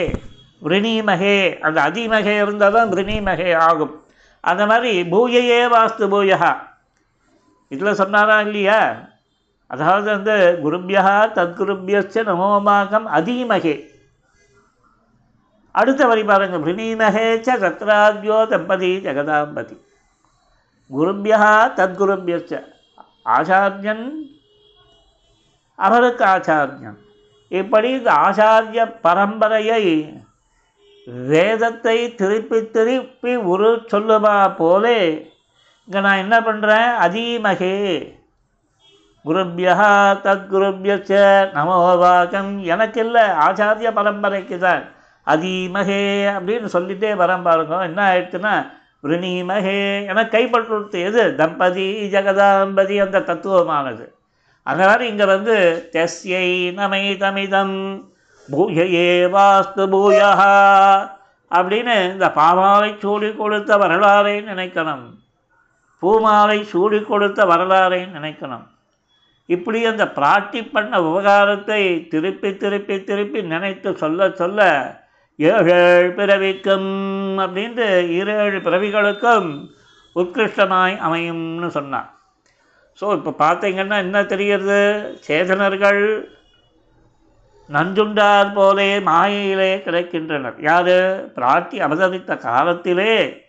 [0.62, 3.94] விரணீமகே அந்த அதிமகே இருந்தால் தான் விரணீமகே ஆகும்.
[4.40, 6.52] அந்த மாதிரி பூயையே வாஸ்து பூயகா
[7.70, 8.80] இதில் சொன்னாரா இல்லையா?
[9.70, 10.32] அதாவது அந்த
[10.64, 11.04] குருபியா
[11.38, 13.76] தத்குருபியச்ச நமோமாகம் அதீமகே.
[15.70, 19.76] அடுத்த வரி பாருங்கள் விரணீமகே ச சத்ராத்யோ தம்பதி ஜெகதாம்பதி.
[20.90, 22.62] குருபியா தத்குருபியச்ச
[23.36, 24.06] ஆச்சாரியன்
[25.78, 26.98] அவருக்கு ஆச்சாரியன்.
[27.48, 29.82] இப்படி இந்த ஆச்சாரிய பரம்பரையை
[31.06, 35.00] வேதத்தை திருப்பி திருப்பி உரு சொல்லுமா போலே
[35.88, 37.76] இங்கே நான் என்ன பண்ணுறேன் அதீமகே.
[39.24, 39.74] குருபியா
[40.24, 41.12] தத்குருபியச்ச
[41.54, 44.82] நமோவாக்கம் எனக்கு இல்லை ஆச்சாரிய பரம்பரைக்கு தான்.
[45.26, 46.02] அதீமகே
[46.36, 47.78] அப்படின்னு சொல்லிட்டே வரம் பாருங்க.
[47.82, 48.54] என்ன ஆயிடுச்சுன்னா
[49.04, 51.34] விருணீமகே என கைப்பற்றுறது எது?
[51.34, 54.04] தம்பதி ஜெகதாம்பதி அந்த தத்துவமானது.
[54.62, 55.56] அதனால் இங்கே வந்து
[55.92, 57.76] தெஸ்யை நமை தமிதம்
[58.52, 60.30] பூயையே வாஸ்து பூயா
[61.50, 65.04] அப்படின்னு இந்த பாமாலை சூடி கொடுத்த வரலாறை நினைக்கணும்.
[66.02, 68.66] பூமாலை சூடி கொடுத்த வரலாறை நினைக்கணும்.
[69.54, 71.82] இப்படி அந்த பிராட்டி பண்ண விவகாரத்தை
[72.12, 74.60] திருப்பி திருப்பி திருப்பி நினைத்து சொல்ல சொல்ல
[75.38, 76.90] ஏழேழு பிறவிக்கும்
[77.44, 77.86] அப்படின்ட்டு
[78.18, 79.48] இரேழு பிறவிகளுக்கும்
[80.16, 82.08] உத்கிருஷ்டமாய் அமையும்னு சொன்னான்.
[83.00, 84.78] ஸோ இப்போ பார்த்தீங்கன்னா என்ன தெரிகிறது
[85.26, 86.02] சேதனர்கள்
[87.72, 90.62] நஞ்சுண்டார் போலே மாயையிலே கிடைக்கின்றனர்.
[90.62, 91.28] யார்?
[91.34, 93.44] பிராட்டி அவதரித்த காலத்திலே.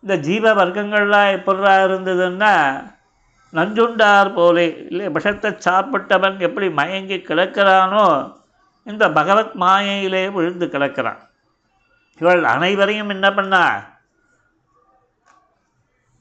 [0.00, 2.82] இந்த ஜீவ வர்க்கங்கள்லாம் எப்படா இருந்ததுன்னா
[3.52, 8.32] நஞ்சுண்டார் போலே இல்லை விஷத்தை சாப்பிட்டவன் எப்படி மயங்கி கிடக்கிறானோ
[8.84, 11.18] இந்த பகவத் மாயையிலே விழுந்து கிடக்கிறான்.
[12.18, 13.82] இவள் அனைவரையும் என்ன பண்ணா?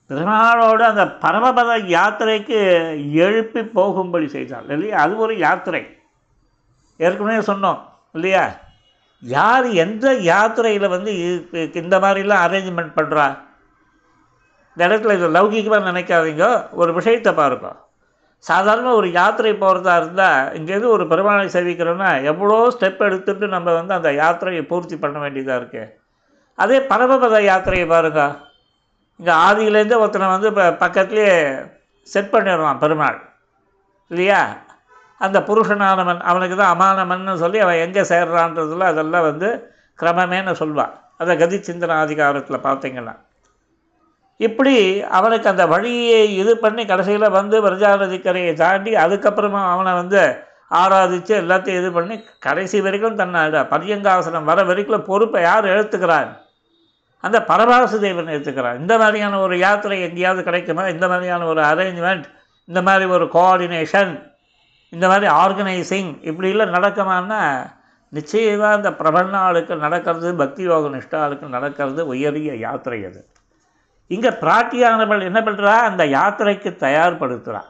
[0.10, 2.60] பெருமாளோடு அந்த பரமபத யாத்திரைக்கு
[3.12, 4.70] எழுப்பி போகும்படி செய்தாள்.
[4.70, 4.98] இல்லையா?
[5.00, 6.03] அது ஒரு யாத்திரை.
[6.98, 7.80] ஏற்கனவே சொன்னோம்
[8.18, 8.44] இல்லையா?
[9.24, 11.12] யார் எந்த யாத்திரையில் வந்து
[11.82, 13.26] இந்த மாதிரிலாம் அரேஞ்ச்மெண்ட் பண்ணுறா
[14.74, 16.46] இந்த இடத்துல இது லௌகிகமாக நினைக்காதீங்க.
[16.82, 17.68] ஒரு விஷயத்தை பாருங்க.
[18.46, 24.10] சாதாரண ஒரு யாத்திரை போகிறதா இருந்தால் இங்கேருந்து ஒரு பெருமாளை சேவிக்கிறோன்னா எவ்வளோ ஸ்டெப் எடுத்துட்டு நம்ம வந்து அந்த
[24.22, 25.92] யாத்திரையை பூர்த்தி பண்ண வேண்டியதாக இருக்குது
[26.64, 28.24] அதே பரமபத யாத்திரையை பாருங்க.
[29.20, 31.34] இங்கே ஆதியிலேருந்து ஒருத்தனை வந்து இப்போ பக்கத்துலேயே
[32.14, 33.20] செட் பண்ணிடுவான் பெருமாள்.
[34.12, 34.42] இல்லையா?
[35.24, 39.50] அந்த புருஷனானவன் அவனுக்கு தான் அமானமன்னு சொல்லி அவன் எங்கே சேர்றான்றதுல அதெல்லாம் வந்து
[40.00, 43.14] கிரமமேன்னு சொல்வான் அதை கதி சிந்தன அதிகாரத்தில் பார்த்தீங்கன்னா.
[44.40, 44.76] இப்படி
[45.10, 50.22] அவனுக்கு அந்த வழியை இது பண்ணி கடைசியில் வந்து விரஜாநதிக்கரையை தாண்டி அதுக்கப்புறமா அவனை வந்து
[50.72, 56.32] ஆராதித்து எல்லாத்தையும் இது பண்ணி கடைசி வரைக்கும் தன்னை பரியங்காசனம் வர வரைக்கும் பொறுப்பை யார் எடுத்துக்கிறான்
[57.24, 60.88] அந்த பரபாசுதேவன் எடுத்துக்கிறான் இந்த மாதிரியான ஒரு யாத்திரை எங்கேயாவது கிடைக்குமா?
[60.88, 62.26] இந்த மாதிரியான ஒரு அரேஞ்ச்மெண்ட்
[62.68, 64.33] இந்த மாதிரி ஒரு கோஆர்டினேஷன்
[64.94, 67.42] இந்த மாதிரி ஆர்கனைசிங் இப்படிலாம் நடக்குமான்னா
[68.18, 73.22] நிச்சயமாக இந்த பிரபன்னாளுக்கு நடக்கிறது பக்தி யோக நிஷ்டாளுக்கு நடக்கிறது உயரிய யாத்திரை அது.
[74.12, 77.64] இங்கே பிராட்டியானவள் என்ன பண்ணுறா அந்த யாத்திரைக்கு தயார்படுத்துகிறா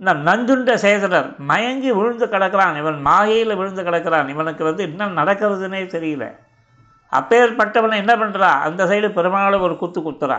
[0.00, 2.76] இந்த நஞ்சுண்ட சேதனர் மயங்கி விழுந்து கிடக்கிறான்.
[2.80, 4.28] இவன் மாயையில் விழுந்து கிடக்கிறான்.
[4.34, 6.24] இவனுக்கு வந்து என்ன நடக்கிறதுனே தெரியல.
[7.12, 10.38] அப்பேற்பட்டவனை என்ன பண்ணுறா அந்த சைடு பெருமாளை ஒரு குத்து குத்துறா.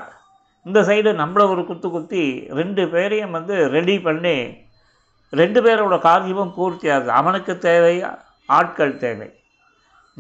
[0.66, 2.24] இந்த சைடு நம்மளை ஒரு குத்து குத்தி
[2.60, 4.38] ரெண்டு பேரையும் வந்து ரெடி பண்ணி
[5.30, 7.06] ரெண்டு பேரோட காரியமும் பூர்த்தியாகுது.
[7.06, 8.04] அவனுக்கு தேவை
[8.46, 9.34] ஆட்கள் தேவை.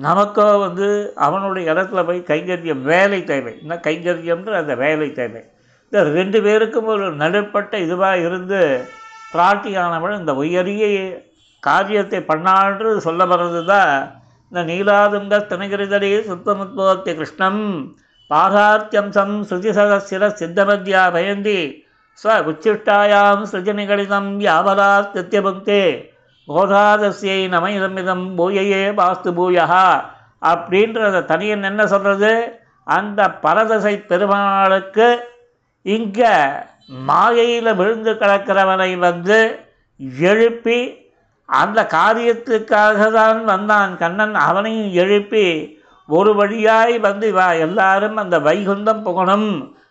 [0.01, 3.57] நமக்கோ வந்து அவனுடைய இடத்துல போய் கைங்கரியம் வேலை தேவை.
[3.61, 5.43] என்ன கைங்கரியம்ன்ற அந்த வேலை தேவை.
[5.83, 8.83] இந்த ரெண்டு பேருக்கும் ஒரு நடுப்பட்ட இதுவாக இருந்து
[9.33, 10.85] பிரார்த்தியானவன் இந்த உயரிய
[11.59, 17.95] காரியத்தை பண்ணான்று சொல்ல வர்றது தான் இந்த நீலாதுங்க தினகிரிதடி சுத்தமுத்பவத்தி கிருஷ்ணம்.
[18.29, 21.83] பார்கார்த்தியம்சம் ஸ்ருதி சதசிர சித்தமத்யா பயந்தி.
[22.19, 25.83] ஸ்வ உச்சிஷ்டாயாம் சிருஜனிகடிதம் யாவதா நித்தியபுக்தே
[26.47, 29.65] கோதாதசியை நமயிதமிதம் பூயையே வாஸ்து பூயா
[30.41, 32.31] அப்படின்றத தனியன் என்ன சொல்கிறது
[32.87, 35.07] அந்த பரதசை பெருமாளுக்கு
[35.85, 36.33] இங்கே
[37.09, 39.39] மாயையில் விழுந்து கிடக்கிறவனை வந்து
[40.27, 40.79] எழுப்பி
[41.49, 44.35] அந்த காரியத்துக்காக தான் வந்தான் கண்ணன்.
[44.47, 45.45] அவனையும் எழுப்பி
[46.09, 49.49] ஒரு வழியாய் வந்து வா எல்லாரும் அந்த வைகுந்தம் புகணும்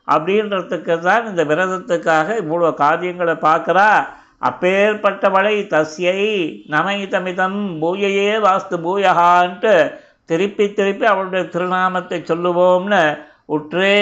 [0.08, 3.90] அப்படின்றதுக்கு தான் இந்த விரதத்துக்காக இவ்வளோ காரியங்களை பார்க்குறா.
[4.48, 6.20] அப்பேற்பட்டவளை தஸ்யை
[6.70, 9.72] நமைதமிதம் பூயையே வாஸ்து பூயகான்ட்டு
[10.24, 13.02] திருப்பி திருப்பி அவளுடைய திருநாமத்தை சொல்லுவோம்னு
[13.56, 13.96] உற்றே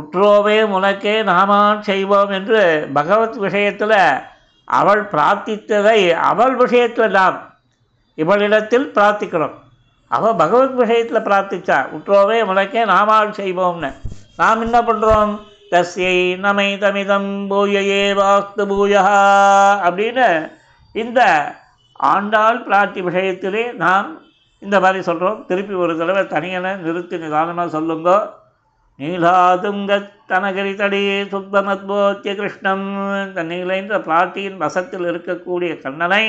[0.00, 3.98] உற்றோவே உனக்கே நாமான் செய்வோம் என்று பகவத் விஷயத்தில்
[4.68, 5.98] அவள் பிரார்த்தித்ததை
[6.30, 7.38] அவள் விஷயத்தில் நாம்
[8.18, 9.56] இவளிடத்தில் பிரார்த்திக்கிறோம்.
[10.16, 13.90] அவள் பகவத் விஷயத்தில் பிரார்த்திச்சா உற்றோவே உனக்கே நாமால் செய்வோம்னு.
[14.40, 15.32] நாம் என்ன பண்ணுறோம்
[15.70, 19.02] தஸ்யை நமை தமிதம் பூயையே வாஸ்து பூயா
[19.88, 20.28] அப்படின்னு
[21.02, 21.20] இந்த
[22.12, 24.08] ஆண்டாள் பிரார்த்தி விஷயத்திலே நாம்
[24.58, 28.18] இந்த மாதிரி சொல்கிறோம் திருப்பி ஒரு தடவை தனியனை நிறுத்தி நிதானமாக சொல்லுங்கோ.
[28.98, 29.92] நீலாதுங்க
[30.28, 31.02] தனகரி தடி
[31.32, 32.86] சுத்தமத்போத்திய கிருஷ்ணம்.
[33.26, 36.24] இந்த நீலைன்ற பிராட்டியின் வசத்தில் இருக்கக்கூடிய கண்ணனை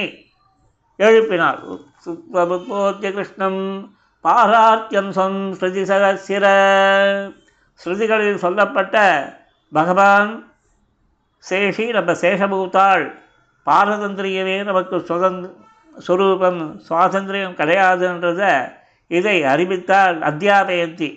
[0.98, 1.60] எழுப்பினார்.
[2.06, 3.62] சுத்தமத்போத்திய கிருஷ்ணம்
[4.24, 6.46] பாராத்தியம் சொம் ஸ்ருதி சகசிர.
[7.80, 8.96] ஸ்ருதிகளில் சொல்லப்பட்ட
[9.72, 10.54] பகவான்
[11.50, 13.04] சேஷி நம்ம சேஷபூத்தாள்
[13.66, 15.54] பாரதந்திரியமே நமக்கு சுதந்திர
[16.08, 18.41] சுரூபம் சுவாதந்திரியம் கிடையாதுன்றத
[19.08, 21.10] இதை அறிவித்தாள் அத்தியாபயந்தி.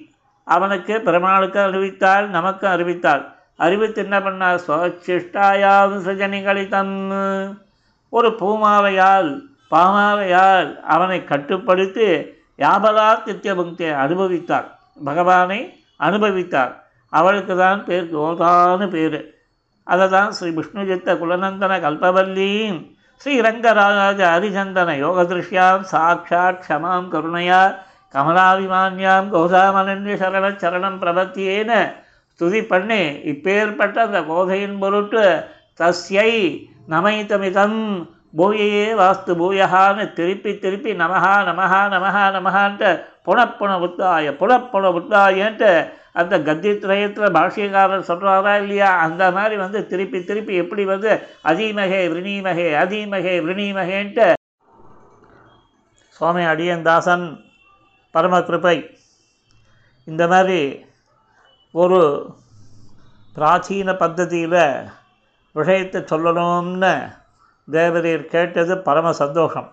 [0.45, 3.25] அவனுக்கு பெருமாளுக்கு அறிவித்தாள் நமக்கு அறிவித்தாள்.
[3.57, 6.95] அறிவித்து என்ன பண்ணால் சுவச்சிஷ்டாயாம் சிருஜனிகளிதம்.
[8.09, 9.31] ஒரு பூமாலையால்
[9.73, 12.09] பாமாலையால் அவனை கட்டுப்படுத்தி
[12.59, 14.69] யாபலா பக்தியை அனுபவித்தார்.
[15.05, 15.61] பகவானை
[16.01, 16.73] அனுபவித்தார்.
[17.09, 19.21] அவளுக்கு தான் பேர் கோதான்னு பேர்.
[19.87, 22.79] அதை தான் ஸ்ரீ விஷ்ணுஜித்த குலநந்தன கல்பவல்லீம்
[23.21, 27.63] ஸ்ரீரங்கராஜ ஹரிச்சந்தன யோகதிருஷ்யாம் சாட்சாத் க்ஷமாம் கருணையா
[28.15, 31.73] கமலாபிமான்யாம் கோதாமனன்ய சரண சரணம் பிரபத்தியேன
[32.41, 35.25] ஸ்துதி பண்ணி இப்பேற்பட்ட அந்த கோதையின் பொருட்டு
[35.81, 36.33] தஸ்யை
[36.89, 37.81] நமைத்தமிதம்
[38.35, 42.91] பூயையே வாஸ்து பூயஹான்னு திருப்பி திருப்பி நமஹா நமஹா நமஹா நமஹான்ட்டு
[43.25, 45.71] புனப்புன புத்தாய புனப்புன புத்தாயன்ட்டு
[46.15, 48.91] அந்த கத்தித்ரயத்தில் பாஷ்யக்காரர் சொல்கிறாரா இல்லையா?
[49.05, 51.11] அந்த மாதிரி வந்து திருப்பி திருப்பி எப்படி வந்து
[51.45, 54.27] அதீமகே விரணீமகே அதீமகே விரணீமகேன்ட்டு
[56.17, 57.27] சுவாமி அடியந்தாசன்
[58.15, 58.77] பரமகிருப்பை
[60.09, 60.61] இந்த மாதிரி
[61.75, 62.01] ஒரு
[63.37, 64.61] பிராச்சீன பద్ధதியில்
[65.55, 66.93] விஷயத்தை சொல்லணும்னு
[67.69, 69.69] தேவரீர் கேட்டது பரம சந்தோஷம்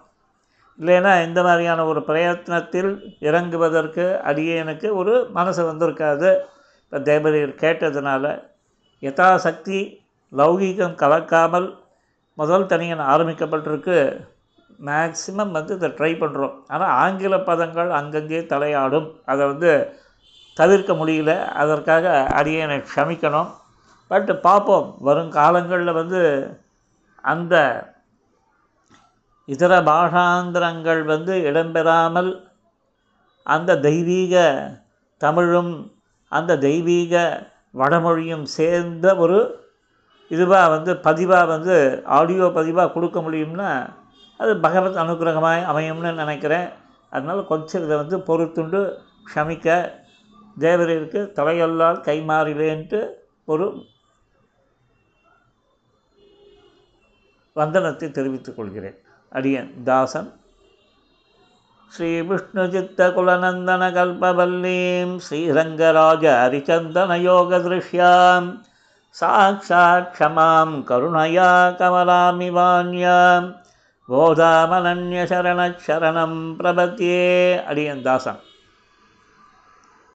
[0.80, 2.90] இல்லைன்னா இந்த மாதிரியான ஒரு பிரயத்னத்தில்
[3.28, 6.30] இறங்குவதற்கு அடியேனுக்கு ஒரு மனசு வந்திருக்காது.
[6.84, 8.24] இப்போ தேவரீர் கேட்டதுனால
[9.04, 9.80] யதாசக்தி
[10.32, 11.68] லௌகீகம் கலக்காமல்
[12.38, 13.98] முதல் தனியன் ஆரம்பிக்கப்பட்டிருக்கு.
[14.80, 19.08] மேக்சிமம் வந்து இதை ட்ரை பண்ணுறோம் ஆனால் ஆங்கில பதங்கள் அங்கங்கே தலையாடும்.
[19.32, 19.72] அதை வந்து
[20.58, 21.32] தவிர்க்க முடியல.
[21.62, 22.06] அதற்காக
[22.40, 23.50] அடியனை க்ஷமிக்கணும்.
[24.12, 26.22] பட் பார்ப்போம் வரும் காலங்களில் வந்து
[27.26, 27.56] அந்த
[29.50, 32.32] இதர பாஷாந்திரங்கள் வந்து இடம்பெறாமல்
[33.46, 34.36] அந்த தெய்வீக
[35.22, 35.74] தமிழும்
[36.32, 37.14] அந்த தெய்வீக
[37.78, 39.40] வடமொழியும் சேர்ந்த ஒரு
[40.32, 41.76] இதுவாக வந்து பதிவாக வந்து
[42.18, 43.70] ஆடியோ பதிவாக கொடுக்க முடியும்னா
[44.40, 46.68] அது பகவத் அனுகிரகமாக அமையும்னு நினைக்கிறேன்.
[47.14, 48.82] அதனால் கொஞ்சம் இதை வந்து பொறுத்துண்டு
[49.30, 49.68] க்ஷமிக்க
[50.58, 53.00] தேவரிற்கு தலையல்லால் கைமாறிலேன்ட்டு
[53.46, 53.66] ஒரு
[57.56, 58.98] வந்தனத்தை தெரிவித்துக் கொள்கிறேன்.
[59.32, 60.34] அடியன் தாசன்
[61.90, 68.64] ஸ்ரீ விஷ்ணு சித்த குலநந்தன கல்பவல்லீம் ஸ்ரீரங்கராஜ ஹரிச்சந்தன யோக திருஷ்யாம்
[69.10, 73.56] சாட்சாத் க்ஷமாம் கருணயா கமலாமிவான்யாம்
[74.10, 77.64] கோதாமனன்யசரணம் பிரபத்தியே.
[77.64, 78.40] அடியன் தாசன்.